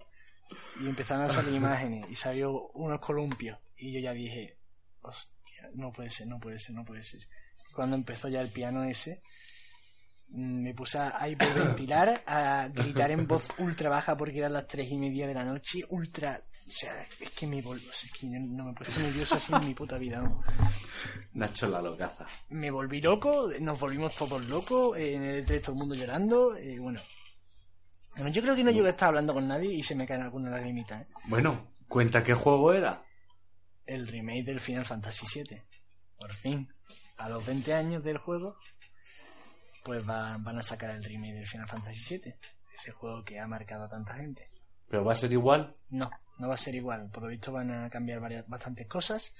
y 0.80 0.86
empezaron 0.88 1.24
a 1.24 1.30
salir 1.30 1.54
imágenes 1.54 2.06
y 2.10 2.14
salió 2.14 2.68
unos 2.74 3.00
columpios 3.00 3.58
y 3.76 3.92
yo 3.92 4.00
ya 4.00 4.12
dije 4.12 4.56
hostia 5.02 5.70
no 5.74 5.92
puede 5.92 6.10
ser 6.10 6.26
no 6.28 6.38
puede 6.40 6.58
ser 6.58 6.74
no 6.74 6.84
puede 6.84 7.04
ser 7.04 7.20
cuando 7.74 7.96
empezó 7.96 8.28
ya 8.28 8.40
el 8.40 8.48
piano 8.50 8.84
ese 8.84 9.22
me 10.28 10.74
puse 10.74 10.98
a, 10.98 11.28
hiperventilar 11.28 12.22
a 12.26 12.68
gritar 12.72 13.10
en 13.10 13.26
voz 13.26 13.48
ultra 13.58 13.88
baja 13.88 14.16
porque 14.16 14.38
eran 14.38 14.52
las 14.52 14.66
tres 14.66 14.90
y 14.90 14.98
media 14.98 15.26
de 15.26 15.34
la 15.34 15.44
noche 15.44 15.84
ultra 15.88 16.42
o 16.66 16.70
sea 16.70 17.06
es 17.20 17.30
que 17.30 17.46
me 17.46 17.62
volví 17.62 17.86
es 17.86 18.10
que 18.12 18.26
no 18.26 18.64
me 18.64 18.70
he 18.72 18.74
puesto 18.74 19.00
nervioso 19.00 19.36
así 19.36 19.54
en 19.54 19.66
mi 19.66 19.74
puta 19.74 19.98
vida 19.98 20.20
¿no? 20.20 20.42
Nacho 21.36 21.68
la 21.68 21.82
locaza. 21.82 22.24
me 22.48 22.70
volví 22.70 23.00
loco, 23.02 23.50
nos 23.60 23.78
volvimos 23.78 24.14
todos 24.14 24.48
locos, 24.48 24.96
eh, 24.96 25.14
en 25.14 25.22
el 25.22 25.46
E3 25.46 25.60
todo 25.60 25.72
el 25.72 25.78
mundo 25.78 25.94
llorando, 25.94 26.56
eh, 26.56 26.78
bueno. 26.78 26.98
Bueno, 28.14 28.30
Yo 28.30 28.40
creo 28.40 28.56
que 28.56 28.64
no 28.64 28.70
llego 28.70 28.86
a 28.86 28.90
estar 28.90 29.08
hablando 29.08 29.34
con 29.34 29.46
nadie 29.46 29.74
y 29.74 29.82
se 29.82 29.94
me 29.94 30.06
caen 30.06 30.22
algunas 30.22 30.50
lagrimitas. 30.50 31.02
¿eh? 31.02 31.08
Bueno, 31.26 31.74
cuenta 31.86 32.24
qué 32.24 32.32
juego 32.32 32.72
era. 32.72 33.04
El 33.84 34.08
remake 34.08 34.44
del 34.44 34.60
Final 34.60 34.86
Fantasy 34.86 35.26
VII. 35.34 35.62
Por 36.18 36.32
fin. 36.32 36.72
A 37.18 37.28
los 37.28 37.44
20 37.44 37.74
años 37.74 38.02
del 38.02 38.16
juego, 38.16 38.56
pues 39.86 40.08
va- 40.08 40.36
van 40.38 40.58
a 40.58 40.62
sacar 40.62 40.90
el 40.90 41.04
remake 41.04 41.34
del 41.34 41.46
Final 41.46 41.68
Fantasy 41.68 42.18
VII. 42.18 42.34
Ese 42.74 42.90
juego 42.90 43.24
que 43.24 43.38
ha 43.38 43.46
marcado 43.46 43.84
a 43.84 43.88
tanta 43.88 44.14
gente. 44.14 44.50
Pero 44.88 45.04
va 45.04 45.12
a 45.12 45.16
ser 45.16 45.32
igual. 45.32 45.72
No, 45.90 46.10
no 46.38 46.48
va 46.48 46.54
a 46.54 46.58
ser 46.58 46.74
igual. 46.74 47.08
Por 47.12 47.22
lo 47.22 47.28
visto 47.28 47.52
van 47.52 47.70
a 47.70 47.88
cambiar 47.88 48.20
varias, 48.20 48.46
bastantes 48.48 48.86
cosas. 48.88 49.32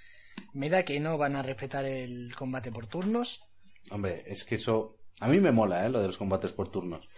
Me 0.53 0.71
da 0.71 0.85
que 0.85 1.01
no 1.01 1.19
van 1.19 1.35
a 1.37 1.43
respetar 1.43 1.85
el 1.85 2.35
combate 2.37 2.71
por 2.71 2.87
turnos. 2.87 3.43
Hombre, 3.91 4.23
es 4.27 4.45
que 4.45 4.55
eso. 4.55 4.99
A 5.21 5.29
mí 5.29 5.41
me 5.41 5.51
mola, 5.51 5.85
¿eh? 5.85 5.89
Lo 5.89 6.01
de 6.01 6.07
los 6.07 6.17
combates 6.19 6.53
por 6.53 6.71
turnos. 6.71 7.09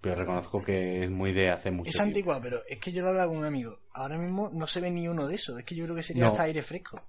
Pero 0.00 0.14
reconozco 0.14 0.62
que 0.62 1.02
es 1.04 1.10
muy 1.10 1.32
de 1.32 1.50
hace 1.50 1.70
mucho 1.72 1.90
Es 1.90 1.98
anticuado, 1.98 2.40
pero 2.40 2.62
es 2.68 2.78
que 2.78 2.92
yo 2.92 3.02
lo 3.02 3.08
hablaba 3.08 3.28
con 3.30 3.38
un 3.38 3.44
amigo. 3.46 3.80
Ahora 3.94 4.16
mismo 4.16 4.48
no 4.52 4.66
se 4.68 4.80
ve 4.80 4.90
ni 4.92 5.08
uno 5.08 5.26
de 5.26 5.34
esos. 5.34 5.58
Es 5.58 5.64
que 5.64 5.74
yo 5.74 5.84
creo 5.84 5.96
que 5.96 6.02
sería 6.04 6.24
No. 6.24 6.30
hasta 6.30 6.44
aire 6.44 6.62
fresco. 6.62 7.00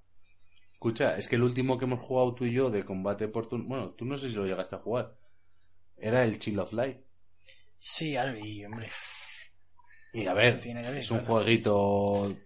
Escucha, 0.72 1.14
es 1.16 1.28
que 1.28 1.36
el 1.36 1.42
último 1.42 1.78
que 1.78 1.84
hemos 1.84 2.00
jugado 2.00 2.34
tú 2.34 2.44
y 2.46 2.52
yo 2.52 2.70
de 2.70 2.84
combate 2.84 3.28
por 3.28 3.48
turnos. 3.48 3.68
Bueno, 3.68 3.90
tú 3.90 4.04
no 4.06 4.16
sé 4.16 4.28
si 4.30 4.34
lo 4.34 4.44
llegaste 4.46 4.76
a 4.76 4.80
jugar. 4.80 5.14
Era 6.00 6.24
el 6.24 6.38
Chill 6.38 6.58
of 6.58 6.72
Light. 6.72 6.98
Sí, 7.78 8.16
y 8.42 8.64
hombre. 8.64 8.88
Y 10.12 10.26
a 10.26 10.34
ver, 10.34 10.60
Tiene 10.60 10.82
que 10.82 10.90
ver, 10.90 10.98
es 10.98 11.10
un 11.10 11.18
claro. 11.20 11.34
jueguito 11.34 12.36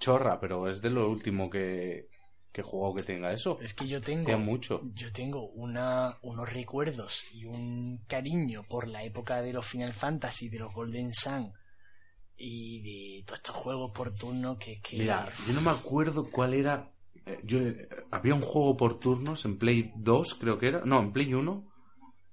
chorra, 0.00 0.40
pero 0.40 0.68
es 0.70 0.80
de 0.80 0.90
lo 0.90 1.08
último 1.10 1.50
que, 1.50 2.08
que 2.52 2.60
he 2.60 2.64
jugado 2.64 2.94
que 2.94 3.02
tenga 3.02 3.32
eso. 3.32 3.58
Es 3.60 3.74
que 3.74 3.86
yo 3.86 4.00
tengo. 4.00 4.22
Hacía 4.22 4.36
mucho. 4.36 4.80
Yo 4.94 5.12
tengo 5.12 5.48
una, 5.50 6.16
unos 6.22 6.52
recuerdos 6.52 7.24
y 7.34 7.44
un 7.44 8.04
cariño 8.06 8.62
por 8.68 8.88
la 8.88 9.02
época 9.04 9.42
de 9.42 9.52
los 9.52 9.66
Final 9.66 9.92
Fantasy, 9.92 10.48
de 10.48 10.58
los 10.60 10.72
Golden 10.72 11.12
Sun 11.12 11.52
y 12.36 12.80
de 13.18 13.24
todos 13.24 13.40
estos 13.40 13.56
juegos 13.56 13.90
por 13.92 14.14
turno 14.14 14.56
que, 14.58 14.80
que 14.80 14.96
Mira, 14.96 15.28
yo 15.46 15.52
no 15.52 15.60
me 15.60 15.70
acuerdo 15.72 16.30
cuál 16.30 16.54
era. 16.54 16.90
eh, 17.26 17.40
Yo, 17.42 17.58
eh, 17.58 17.88
había 18.12 18.34
un 18.34 18.40
juego 18.42 18.76
por 18.76 18.98
turnos 18.98 19.44
en 19.44 19.58
Play 19.58 19.92
2, 19.96 20.34
creo 20.36 20.56
que 20.58 20.68
era. 20.68 20.82
No, 20.84 21.00
en 21.00 21.12
Play 21.12 21.34
1. 21.34 21.67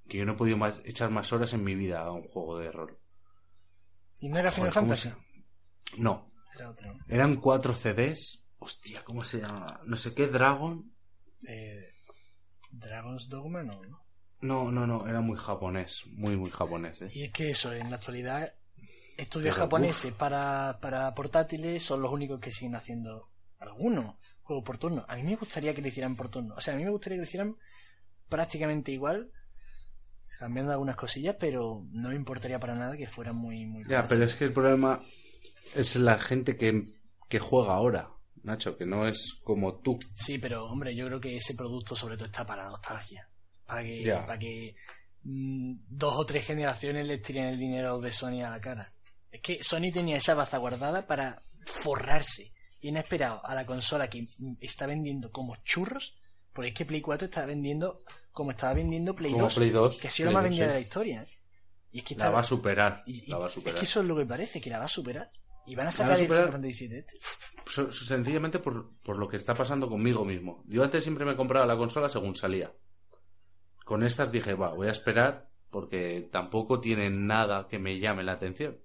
Que 0.08 0.18
yo 0.20 0.26
no 0.26 0.34
he 0.34 0.36
podido 0.36 0.58
más, 0.58 0.82
echar 0.86 1.10
más 1.10 1.32
horas 1.34 1.54
en 1.54 1.64
mi 1.64 1.76
vida 1.76 2.02
a 2.02 2.12
un 2.12 2.24
juego 2.28 2.58
de 2.60 2.72
rol. 2.72 2.98
y 4.20 4.30
no 4.30 4.38
era 4.38 4.52
Final 4.52 4.72
Joder, 4.72 4.74
¿cómo 4.88 4.96
Fantasy. 4.96 5.10
se- 5.10 6.02
No, 6.02 6.32
Era 6.56 6.70
otro. 6.70 6.94
eran 7.08 7.36
cuatro 7.38 7.74
CDs. 7.74 8.44
Hostia, 8.60 9.04
¿cómo 9.04 9.24
se 9.24 9.42
llama? 9.42 9.82
No 9.86 9.96
sé 9.98 10.14
qué, 10.14 10.28
Dragon. 10.28 10.92
Eh, 11.48 11.92
Dragon's 12.72 13.30
Dogma 13.30 13.62
no, 13.64 13.84
¿no? 13.84 14.06
No, 14.42 14.72
no, 14.72 14.88
no, 14.88 15.08
era 15.08 15.22
muy 15.22 15.38
japonés. 15.38 16.04
Muy, 16.08 16.36
muy 16.38 16.50
japonés. 16.50 17.02
¿eh? 17.02 17.10
Y 17.14 17.24
es 17.24 17.32
que 17.32 17.50
eso, 17.52 17.74
en 17.74 17.90
la 17.90 17.98
actualidad, 17.98 18.54
estudios 19.18 19.54
Pero, 19.54 19.66
japoneses 19.66 20.14
para, 20.14 20.80
para 20.82 21.14
portátiles 21.14 21.84
son 21.84 22.02
los 22.02 22.12
únicos 22.12 22.40
que 22.40 22.52
siguen 22.52 22.76
haciendo 22.76 23.30
algunos 23.60 24.16
juegos 24.42 24.64
por 24.66 24.78
turno. 24.78 25.06
A 25.08 25.16
mí 25.16 25.24
me 25.24 25.36
gustaría 25.36 25.74
que 25.76 25.82
lo 25.82 25.88
hicieran 25.88 26.16
por 26.16 26.30
turno. 26.30 26.56
O 26.56 26.62
sea, 26.62 26.74
a 26.74 26.78
mí 26.78 26.84
me 26.84 26.90
gustaría 26.92 27.16
que 27.18 27.22
lo 27.22 27.28
hicieran 27.28 27.56
prácticamente 28.30 28.92
igual, 28.92 29.32
cambiando 30.40 30.72
algunas 30.72 30.96
cosillas, 30.96 31.36
pero 31.40 31.86
no 31.92 32.10
me 32.10 32.16
importaría 32.16 32.60
para 32.60 32.76
nada 32.76 32.98
que 32.98 33.08
fueran 33.08 33.36
muy, 33.36 33.66
muy 33.66 33.84
Ya, 33.84 34.08
pero 34.08 34.26
es 34.26 34.36
que 34.36 34.46
el 34.46 34.54
problema 34.54 35.02
es 35.76 35.96
la 35.96 36.18
gente 36.20 36.58
que, 36.58 36.84
que 37.30 37.40
juega 37.40 37.74
ahora, 37.74 38.10
Nacho, 38.44 38.78
que 38.78 38.86
no 38.86 39.08
es 39.08 39.40
como 39.44 39.80
tú. 39.80 39.98
Sí, 40.16 40.38
pero 40.38 40.66
hombre, 40.66 40.96
yo 40.96 41.06
creo 41.08 41.20
que 41.20 41.36
ese 41.36 41.56
producto 41.56 41.96
sobre 41.96 42.16
todo 42.16 42.26
está 42.26 42.46
para 42.46 42.64
la 42.64 42.70
nostalgia. 42.70 43.28
Para 43.66 43.82
que, 43.84 44.04
Ya. 44.04 44.26
para 44.26 44.38
que 44.38 44.76
mm, 45.24 45.74
dos 45.90 46.16
o 46.18 46.26
tres 46.26 46.46
generaciones 46.46 47.08
les 47.08 47.22
tiren 47.22 47.46
el 47.46 47.58
dinero 47.60 48.00
de 48.00 48.12
Sony 48.12 48.42
a 48.44 48.52
la 48.52 48.60
cara. 48.62 48.94
Es 49.32 49.42
que 49.42 49.64
Sony 49.64 49.92
tenía 49.92 50.18
esa 50.18 50.36
baza 50.36 50.58
guardada 50.58 51.08
para 51.08 51.44
forrarse. 51.66 52.54
Y 52.82 52.96
esperado 52.96 53.44
a 53.44 53.56
la 53.56 53.66
consola 53.66 54.08
que 54.08 54.28
está 54.62 54.86
vendiendo 54.86 55.32
como 55.32 55.56
churros. 55.64 56.16
Porque 56.54 56.70
es 56.70 56.76
que 56.76 56.86
Play 56.86 57.02
4 57.02 57.26
está 57.26 57.46
vendiendo 57.48 58.04
como 58.36 58.52
estaba 58.52 58.74
vendiendo 58.74 59.16
Play 59.16 59.32
Como 59.32 59.46
2. 59.46 59.56
Play 59.56 59.70
2, 59.72 59.98
que 60.00 60.08
ha 60.08 60.12
sido 60.12 60.30
la 60.30 60.34
más 60.34 60.44
2, 60.44 60.50
vendida 60.52 60.68
de 60.68 60.74
la 60.74 60.80
historia. 60.80 61.24
¿eh? 61.24 61.28
Y 61.92 62.00
es 62.00 62.04
que 62.04 62.16
La 62.16 62.30
va 62.30 62.40
a 62.42 62.44
superar. 62.44 63.02
y- 63.08 63.24
y- 63.26 63.32
la 63.32 63.38
va 63.40 63.46
a 63.46 63.48
es 63.48 63.56
que 63.56 63.86
eso 63.86 64.02
es 64.02 64.06
lo 64.06 64.16
que 64.18 64.26
parece, 64.26 64.60
que 64.62 64.70
la 64.70 64.78
va 64.80 64.86
a 64.86 64.90
superar. 64.90 65.32
Y 65.66 65.74
van 65.74 65.88
a 65.88 65.92
sacar 65.92 66.20
el. 66.20 66.28
Final 66.28 66.52
Fantasy 66.52 66.88
VII 66.88 67.06
Sencillamente 67.92 68.60
por, 68.60 68.92
por 69.02 69.18
lo 69.18 69.28
que 69.28 69.38
está 69.38 69.56
pasando 69.56 69.90
conmigo 69.90 70.24
mismo. 70.24 70.64
Yo 70.68 70.84
antes 70.84 71.04
siempre 71.04 71.26
me 71.26 71.36
compraba 71.36 71.66
la 71.66 71.76
consola 71.78 72.08
según 72.10 72.36
salía. 72.36 72.72
Con 73.86 74.04
estas 74.04 74.32
dije, 74.32 74.54
va, 74.54 74.74
voy 74.74 74.88
a 74.90 74.92
esperar 74.92 75.50
porque 75.72 76.30
tampoco 76.32 76.80
tienen 76.80 77.26
nada 77.26 77.68
que 77.68 77.80
me 77.80 77.98
llame 78.00 78.24
la 78.24 78.34
atención. 78.34 78.80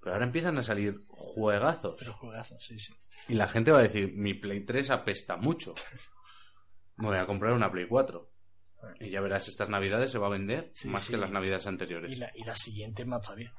Pero 0.00 0.14
ahora 0.14 0.24
empiezan 0.24 0.56
a 0.58 0.62
salir 0.62 1.04
juegazos. 1.08 1.96
Pero 1.98 2.14
juegazo, 2.14 2.58
sí, 2.58 2.78
sí. 2.78 2.92
Y 3.28 3.34
la 3.34 3.46
gente 3.46 3.70
va 3.70 3.80
a 3.80 3.82
decir, 3.82 4.12
mi 4.14 4.34
Play 4.34 4.64
3 4.64 4.90
apesta 4.90 5.36
mucho. 5.36 5.74
Me 6.96 7.06
voy 7.08 7.18
a 7.18 7.26
comprar 7.26 7.52
una 7.52 7.70
Play 7.70 7.86
4. 7.86 8.30
Y 8.98 9.10
ya 9.10 9.20
verás, 9.20 9.48
estas 9.48 9.68
navidades 9.68 10.10
se 10.10 10.18
va 10.18 10.26
a 10.28 10.30
vender 10.30 10.70
Sí, 10.72 10.88
más 10.88 11.02
sí. 11.04 11.12
que 11.12 11.18
las 11.18 11.30
navidades 11.30 11.66
anteriores. 11.66 12.10
Y 12.10 12.16
la, 12.16 12.30
y 12.34 12.44
la 12.44 12.54
siguiente 12.54 13.04
más 13.04 13.20
todavía. 13.22 13.52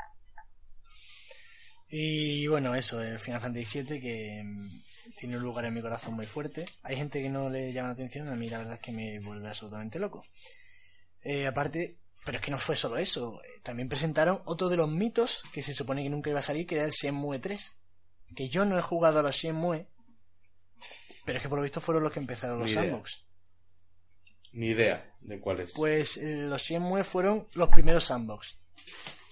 Y 1.90 2.48
bueno, 2.48 2.74
eso, 2.76 3.02
el 3.02 3.20
Final 3.20 3.42
Fantasy 3.42 3.82
VII 3.84 4.00
que 4.00 4.42
mm, 4.44 4.82
tiene 5.18 5.38
un 5.38 5.44
lugar 5.44 5.66
en 5.66 5.74
mi 5.74 5.82
corazón 5.82 6.14
muy 6.14 6.26
fuerte. 6.26 6.66
Hay 6.84 6.96
gente 6.96 7.22
que 7.22 7.30
no 7.30 7.50
le 7.50 7.74
llama 7.74 7.90
la 7.90 7.94
atención, 7.94 8.30
a 8.30 8.36
mí 8.36 8.50
la 8.50 8.60
verdad 8.60 8.76
es 8.76 8.80
que 8.80 8.92
me 8.94 9.20
vuelve 9.20 9.48
absolutamente 9.48 10.00
loco. 10.00 10.24
Eh, 11.24 11.46
aparte, 11.48 11.98
pero 12.26 12.38
es 12.38 12.44
que 12.44 12.52
no 12.52 12.58
fue 12.58 12.76
solo 12.76 12.98
eso, 12.98 13.42
eh, 13.44 13.60
también 13.62 13.90
presentaron 13.90 14.42
otro 14.46 14.70
de 14.70 14.78
los 14.78 14.90
mitos 14.90 15.44
que 15.54 15.62
se 15.62 15.74
supone 15.74 16.02
que 16.04 16.10
nunca 16.10 16.30
iba 16.30 16.40
a 16.40 16.44
salir, 16.44 16.66
que 16.66 16.76
era 16.76 16.86
el 16.86 16.92
Shenmue 16.92 17.40
3. 17.40 17.76
Que 18.36 18.48
yo 18.48 18.64
no 18.64 18.78
he 18.78 18.82
jugado 18.82 19.20
a 19.20 19.24
los 19.24 19.36
Shenmue, 19.36 19.88
pero 21.26 21.38
es 21.38 21.44
que 21.44 21.50
por 21.50 21.58
lo 21.58 21.64
visto 21.64 21.82
fueron 21.82 22.04
los 22.04 22.14
que 22.14 22.20
empezaron 22.20 22.60
los 22.60 22.72
sandbox. 22.72 23.26
Ni 24.54 24.68
idea 24.68 25.14
de 25.22 25.40
cuál 25.40 25.62
es. 25.62 25.74
Pues 25.74 26.18
eh, 26.18 26.36
los 26.36 26.62
Shenmue 26.62 27.04
fueron 27.04 27.48
los 27.54 27.70
primeros 27.70 28.06
sandbox. 28.06 28.60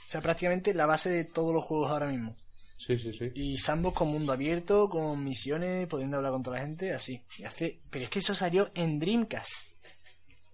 O 0.06 0.10
sea, 0.10 0.22
prácticamente 0.22 0.74
la 0.74 0.86
base 0.86 1.10
de 1.10 1.26
todos 1.26 1.54
los 1.54 1.64
juegos 1.64 1.92
ahora 1.92 2.08
mismo. 2.08 2.36
Sí, 2.78 2.98
sí, 2.98 3.12
sí. 3.14 3.32
Y 3.36 3.58
sandbox 3.58 3.98
con 3.98 4.08
mundo 4.08 4.32
abierto, 4.32 4.90
con 4.90 5.24
misiones, 5.24 5.88
pudiendo 5.88 6.18
hablar 6.18 6.32
con 6.32 6.44
toda 6.44 6.58
la 6.58 6.64
gente, 6.64 6.94
así. 6.94 7.22
Y 7.38 7.44
hace... 7.44 7.82
Pero 7.90 8.06
es 8.06 8.10
que 8.10 8.20
eso 8.20 8.34
salió 8.34 8.72
en 8.74 9.00
Dreamcast. 9.00 9.52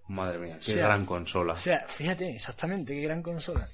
Madre 0.08 0.40
mía, 0.40 0.60
qué 0.64 0.72
O 0.72 0.76
sea, 0.76 0.86
gran 0.88 1.06
consola. 1.06 1.54
O 1.54 1.58
sea, 1.58 1.86
fíjate, 1.88 2.32
exactamente, 2.32 2.96
qué 2.96 3.02
gran 3.02 3.22
consola. 3.22 3.70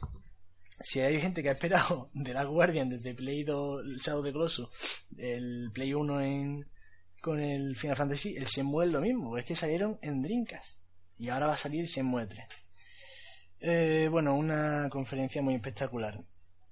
Si 0.82 1.00
hay 1.00 1.20
gente 1.22 1.42
que 1.42 1.50
ha 1.50 1.54
esperado 1.54 2.10
de 2.14 2.34
la 2.34 2.44
Guardian 2.44 2.90
desde 2.90 3.14
Play 3.14 3.44
2, 3.44 3.86
el 3.86 3.98
Shadow 3.98 4.22
de 4.22 4.34
Colossus, 4.34 4.70
el 5.18 5.72
Play 5.74 5.94
1 5.94 6.22
en 6.22 6.68
con 7.22 7.40
el 7.40 7.76
Final 7.76 7.96
Fantasy, 7.96 8.36
el 8.36 8.46
Shenmue 8.46 8.86
es 8.86 8.92
lo 8.92 9.00
mismo, 9.00 9.38
es 9.38 9.46
que 9.46 9.56
salieron 9.56 9.98
en 10.02 10.24
Drinkas. 10.24 10.81
Y 11.22 11.30
ahora 11.30 11.46
va 11.46 11.54
a 11.54 11.58
salir 11.58 11.86
Shenmue 11.86 12.26
3. 12.26 12.46
Eh, 13.60 14.08
bueno, 14.10 14.36
una 14.36 14.90
conferencia 14.90 15.40
muy 15.44 15.54
espectacular. 15.54 16.20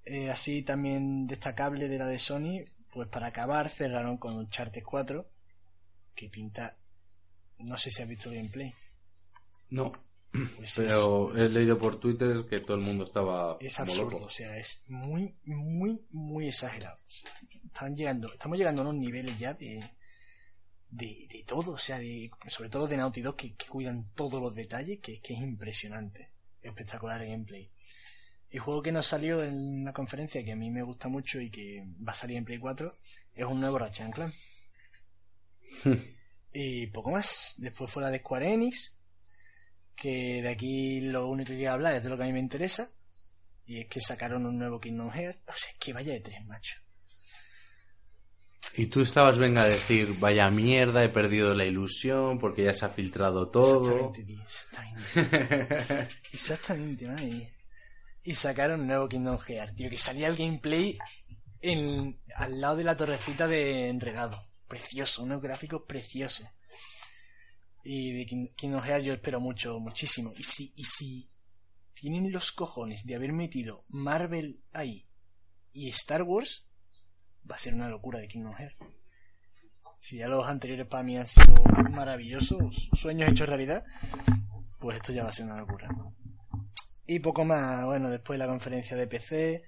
Eh, 0.04 0.28
así 0.28 0.62
también 0.62 1.28
destacable 1.28 1.88
de 1.88 1.98
la 1.98 2.06
de 2.06 2.18
Sony, 2.18 2.64
pues 2.92 3.06
para 3.06 3.28
acabar 3.28 3.68
cerraron 3.68 4.16
con 4.16 4.36
Uncharted 4.36 4.82
4, 4.82 5.24
que 6.16 6.28
pinta... 6.28 6.76
No 7.60 7.78
sé 7.78 7.92
si 7.92 8.02
has 8.02 8.08
visto 8.08 8.28
el 8.28 8.38
gameplay. 8.38 8.74
No. 9.68 9.92
Pues 10.56 10.74
Pero 10.74 11.36
he 11.36 11.48
leído 11.48 11.78
por 11.78 12.00
Twitter 12.00 12.44
que 12.48 12.58
todo 12.58 12.76
el 12.76 12.82
mundo 12.82 13.04
estaba 13.04 13.56
es 13.60 13.76
como 13.76 13.92
absurdo, 13.92 14.10
loco. 14.10 14.24
o 14.24 14.30
sea, 14.30 14.56
es 14.56 14.82
muy, 14.88 15.32
muy, 15.44 16.04
muy 16.10 16.48
exagerado. 16.48 16.96
Están 17.66 17.94
llegando, 17.94 18.32
estamos 18.32 18.58
llegando 18.58 18.82
a 18.82 18.86
unos 18.86 19.00
niveles 19.00 19.38
ya 19.38 19.54
de, 19.54 19.80
de, 20.90 21.26
de 21.30 21.44
todo, 21.44 21.72
o 21.72 21.78
sea, 21.78 21.98
de, 21.98 22.30
sobre 22.48 22.68
todo 22.68 22.86
de 22.86 22.96
Naughty 22.96 23.20
Dog 23.20 23.36
que, 23.36 23.54
que 23.54 23.66
cuidan 23.66 24.10
todos 24.14 24.40
los 24.40 24.54
detalles, 24.54 24.98
que, 25.00 25.20
que 25.20 25.34
es 25.34 25.40
impresionante, 25.40 26.32
espectacular 26.62 27.22
el 27.22 27.30
gameplay. 27.30 27.70
El 28.50 28.60
juego 28.60 28.82
que 28.82 28.90
nos 28.90 29.06
salió 29.06 29.42
en 29.42 29.82
una 29.82 29.92
conferencia 29.92 30.44
que 30.44 30.52
a 30.52 30.56
mí 30.56 30.70
me 30.70 30.82
gusta 30.82 31.08
mucho 31.08 31.40
y 31.40 31.50
que 31.50 31.86
va 32.06 32.12
a 32.12 32.16
salir 32.16 32.36
en 32.36 32.44
Play 32.44 32.58
4 32.58 32.98
es 33.34 33.46
un 33.46 33.60
nuevo 33.60 33.78
Ratchet 33.78 34.12
Clank. 34.12 34.34
y 36.52 36.88
poco 36.88 37.12
más. 37.12 37.54
Después 37.58 37.88
fue 37.88 38.02
la 38.02 38.10
de 38.10 38.18
Square 38.18 38.52
Enix, 38.52 38.98
que 39.94 40.42
de 40.42 40.48
aquí 40.48 41.00
lo 41.00 41.28
único 41.28 41.50
que 41.50 41.56
voy 41.56 41.66
a 41.66 41.74
hablar 41.74 41.94
es 41.94 42.02
de 42.02 42.08
lo 42.08 42.16
que 42.16 42.24
a 42.24 42.26
mí 42.26 42.32
me 42.32 42.40
interesa. 42.40 42.90
Y 43.66 43.82
es 43.82 43.86
que 43.86 44.00
sacaron 44.00 44.44
un 44.44 44.58
nuevo 44.58 44.80
Kingdom 44.80 45.12
Hearts. 45.12 45.42
O 45.46 45.52
sea, 45.52 45.70
es 45.70 45.76
que 45.78 45.92
vaya 45.92 46.12
de 46.12 46.20
tres, 46.20 46.44
macho. 46.46 46.80
Y 48.76 48.86
tú 48.86 49.00
estabas, 49.02 49.38
venga, 49.38 49.62
a 49.62 49.66
decir, 49.68 50.14
vaya 50.20 50.48
mierda, 50.50 51.02
he 51.04 51.08
perdido 51.08 51.54
la 51.54 51.64
ilusión 51.64 52.38
porque 52.38 52.64
ya 52.64 52.72
se 52.72 52.84
ha 52.86 52.88
filtrado 52.88 53.48
todo. 53.48 54.12
Exactamente, 54.12 54.24
tío. 54.24 54.42
Exactamente. 54.42 56.08
Exactamente, 56.32 57.06
madre 57.08 57.26
mía. 57.26 57.50
Y 58.22 58.34
sacaron 58.34 58.80
un 58.82 58.86
nuevo 58.86 59.08
Kingdom 59.08 59.38
Hearts, 59.38 59.74
tío. 59.76 59.90
Que 59.90 59.98
salía 59.98 60.28
el 60.28 60.36
gameplay 60.36 60.96
en, 61.60 62.20
al 62.36 62.60
lado 62.60 62.76
de 62.76 62.84
la 62.84 62.96
torrecita 62.96 63.46
de 63.48 63.88
Enredado. 63.88 64.46
Precioso, 64.68 65.24
unos 65.24 65.42
gráficos 65.42 65.82
preciosos. 65.86 66.46
Y 67.82 68.12
de 68.12 68.26
King- 68.26 68.48
Kingdom 68.54 68.82
Hearts 68.82 69.06
yo 69.06 69.14
espero 69.14 69.40
mucho, 69.40 69.80
muchísimo. 69.80 70.32
Y 70.36 70.42
si, 70.44 70.72
y 70.76 70.84
si 70.84 71.28
tienen 71.94 72.30
los 72.30 72.52
cojones 72.52 73.04
de 73.04 73.14
haber 73.16 73.32
metido 73.32 73.84
Marvel 73.88 74.60
ahí 74.72 75.06
y 75.72 75.88
Star 75.90 76.22
Wars, 76.22 76.66
va 77.48 77.54
a 77.56 77.58
ser 77.58 77.74
una 77.74 77.88
locura 77.88 78.18
de 78.18 78.28
Kingdom 78.28 78.54
Hearts. 78.54 78.76
Si 80.00 80.16
ya 80.16 80.28
los 80.28 80.46
anteriores 80.48 80.86
para 80.86 81.02
mí 81.02 81.16
han 81.18 81.26
sido 81.26 81.54
maravillosos, 81.90 82.88
sueños 82.94 83.28
hechos 83.30 83.48
realidad, 83.48 83.84
pues 84.78 84.96
esto 84.96 85.12
ya 85.12 85.24
va 85.24 85.30
a 85.30 85.32
ser 85.32 85.46
una 85.46 85.58
locura. 85.58 85.88
Y 87.06 87.18
poco 87.18 87.44
más, 87.44 87.84
bueno, 87.84 88.08
después 88.08 88.38
la 88.38 88.46
conferencia 88.46 88.96
de 88.96 89.06
PC, 89.06 89.62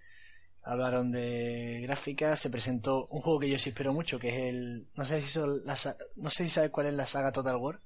hablaron 0.65 1.11
de 1.11 1.81
gráficas, 1.83 2.39
se 2.39 2.51
presentó 2.51 3.07
un 3.09 3.21
juego 3.21 3.41
que 3.41 3.51
yo 3.51 3.59
sí 3.59 3.71
espero 3.71 3.93
mucho, 3.93 4.19
que 4.19 4.29
es 4.29 4.37
el, 4.55 4.89
no 4.97 5.05
sé 5.05 5.21
si 5.21 5.29
son 5.29 5.61
la 5.67 5.77
no 6.17 6.31
sé 6.31 6.45
si 6.45 6.49
sabes 6.51 6.71
cuál 6.71 6.87
es 6.87 6.95
la 6.95 7.05
saga 7.07 7.33
Total 7.33 7.57
War, 7.57 7.81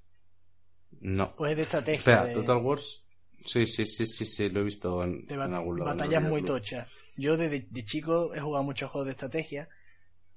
No. 1.00 1.34
pues 1.36 1.52
es 1.52 1.56
de 1.56 1.62
estrategia, 1.64 1.98
Espera, 1.98 2.24
de, 2.26 2.34
Total 2.34 2.58
Wars. 2.58 3.04
Sí, 3.46 3.64
sí, 3.64 3.86
sí, 3.86 4.06
sí, 4.06 4.26
sí, 4.26 4.48
lo 4.50 4.60
he 4.60 4.64
visto 4.64 5.02
en, 5.02 5.24
de 5.26 5.34
algún 5.34 5.78
lado. 5.78 5.90
batallas 5.96 6.22
muy 6.22 6.42
tochas. 6.44 6.86
Yo 7.16 7.36
desde 7.36 7.66
de 7.70 7.84
chico 7.84 8.34
he 8.34 8.40
jugado 8.40 8.64
muchos 8.64 8.90
juegos 8.90 9.06
de 9.06 9.12
estrategia, 9.12 9.68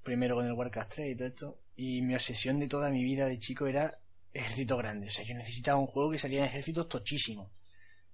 primero 0.04 0.36
con 0.36 0.46
el 0.46 0.54
Warcraft 0.54 0.94
3 0.96 1.12
y 1.12 1.16
todo 1.16 1.28
esto, 1.28 1.60
y 1.76 2.02
mi 2.02 2.16
obsesión 2.16 2.60
de 2.60 2.68
toda 2.68 2.90
mi 2.90 3.04
vida 3.04 3.28
de 3.28 3.40
chico 3.40 3.68
era 3.68 4.00
ejército 4.34 4.78
grande. 4.78 5.08
O 5.08 5.10
sea, 5.10 5.26
yo 5.26 5.36
necesitaba 5.36 5.80
un 5.80 5.88
juego 5.88 6.12
que 6.12 6.18
salía 6.18 6.40
en 6.40 6.46
ejércitos 6.46 6.88
tochísimos. 6.88 7.52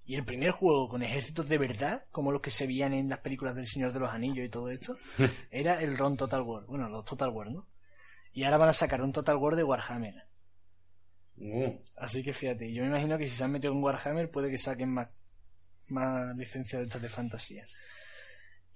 Y 0.08 0.16
el 0.16 0.24
primer 0.24 0.52
juego 0.52 0.88
con 0.88 1.02
ejércitos 1.02 1.50
de 1.50 1.58
verdad, 1.58 2.06
como 2.12 2.32
los 2.32 2.42
que 2.42 2.52
se 2.52 2.68
veían 2.68 2.94
en 2.94 3.10
las 3.10 3.20
películas 3.20 3.56
del 3.56 3.68
Señor 3.68 3.92
de 3.92 4.00
los 4.00 4.12
Anillos 4.12 4.46
y 4.46 4.50
todo 4.50 4.70
esto, 4.70 4.98
era 5.52 5.82
el 5.82 5.98
RON 5.98 6.16
Total 6.16 6.42
War. 6.42 6.66
Bueno, 6.66 6.88
los 6.90 7.06
Total 7.06 7.30
War, 7.30 7.50
¿no? 7.50 7.68
Y 8.34 8.44
ahora 8.44 8.58
van 8.58 8.70
a 8.70 8.74
sacar 8.74 9.02
un 9.02 9.12
Total 9.12 9.38
War 9.38 9.56
de 9.56 9.64
Warhammer. 9.64 10.28
Mm. 11.38 11.80
Así 11.98 12.24
que 12.24 12.34
fíjate, 12.34 12.72
yo 12.72 12.84
me 12.84 12.90
imagino 12.90 13.18
que 13.18 13.28
si 13.28 13.36
se 13.36 13.44
han 13.44 13.52
metido 13.52 13.74
en 13.74 13.84
Warhammer 13.84 14.30
puede 14.30 14.50
que 14.50 14.58
saquen 14.58 14.90
más, 14.90 15.12
más 15.90 16.36
licencias 16.38 16.82
de 16.82 16.86
estas 16.86 17.02
de 17.02 17.10
fantasía. 17.10 17.66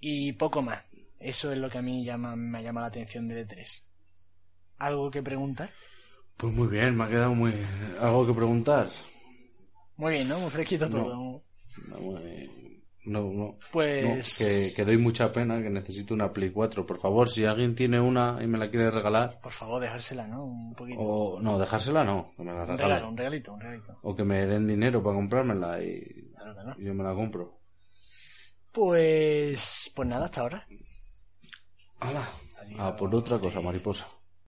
Y 0.00 0.32
poco 0.32 0.62
más. 0.62 0.82
Eso 1.18 1.52
es 1.52 1.58
lo 1.58 1.68
que 1.68 1.78
a 1.78 1.82
mí 1.82 2.04
llama, 2.04 2.34
me 2.34 2.62
llama 2.62 2.80
la 2.80 2.86
atención 2.86 3.28
del 3.28 3.46
E3. 3.46 3.84
¿Algo 4.78 5.10
que 5.10 5.22
preguntar? 5.22 5.70
Pues 6.36 6.52
muy 6.54 6.68
bien, 6.68 6.96
me 6.96 7.04
ha 7.04 7.08
quedado 7.08 7.34
muy... 7.34 7.52
¿Algo 8.00 8.26
que 8.26 8.32
preguntar? 8.32 8.88
Muy 9.96 10.12
bien, 10.14 10.28
¿no? 10.28 10.38
Muy 10.40 10.50
fresquito 10.50 10.88
No. 10.88 10.94
todo. 10.96 11.42
No, 11.88 12.00
muy- 12.00 12.50
no, 13.04 13.20
no. 13.20 13.30
No, 13.32 13.58
Pues... 13.72 14.38
que, 14.38 14.72
que 14.74 14.84
doy 14.84 14.96
mucha 14.96 15.32
pena, 15.32 15.60
que 15.62 15.68
necesito 15.70 16.14
una 16.14 16.32
Play 16.32 16.50
4. 16.50 16.86
Por 16.86 16.98
favor, 16.98 17.28
si 17.28 17.44
alguien 17.44 17.74
tiene 17.74 18.00
una 18.00 18.38
y 18.42 18.46
me 18.46 18.56
la 18.58 18.70
quiere 18.70 18.90
regalar, 18.90 19.40
Por 19.42 19.52
favor, 19.52 19.80
dejársela, 19.82 20.26
¿no? 20.26 20.44
Un 20.44 20.74
poquito. 20.74 20.98
o 21.00 21.40
no, 21.40 21.58
dejársela 21.58 22.04
no, 22.04 22.32
que 22.36 22.42
me 22.42 22.52
la 22.52 22.62
un 22.62 22.78
regalo, 22.78 23.08
un 23.08 23.16
regalito, 23.16 23.52
un 23.54 23.60
regalito. 23.60 23.98
O 24.02 24.14
que 24.16 24.24
me 24.24 24.46
den 24.46 24.66
dinero 24.66 25.02
para 25.02 25.16
comprármela 25.16 25.82
y, 25.82 26.30
Claro 26.34 26.54
que 26.56 26.64
no. 26.64 26.74
y 26.78 26.84
yo 26.86 26.94
me 26.94 27.04
la 27.04 27.14
compro. 27.14 27.59
Pues... 28.72 29.90
Pues 29.94 30.08
nada, 30.08 30.26
hasta 30.26 30.40
ahora. 30.42 30.66
¡Hala! 32.00 32.28
Adiós. 32.60 32.80
A 32.80 32.96
por 32.96 33.14
otra 33.14 33.38
cosa, 33.38 33.60
mariposa. 33.60 34.06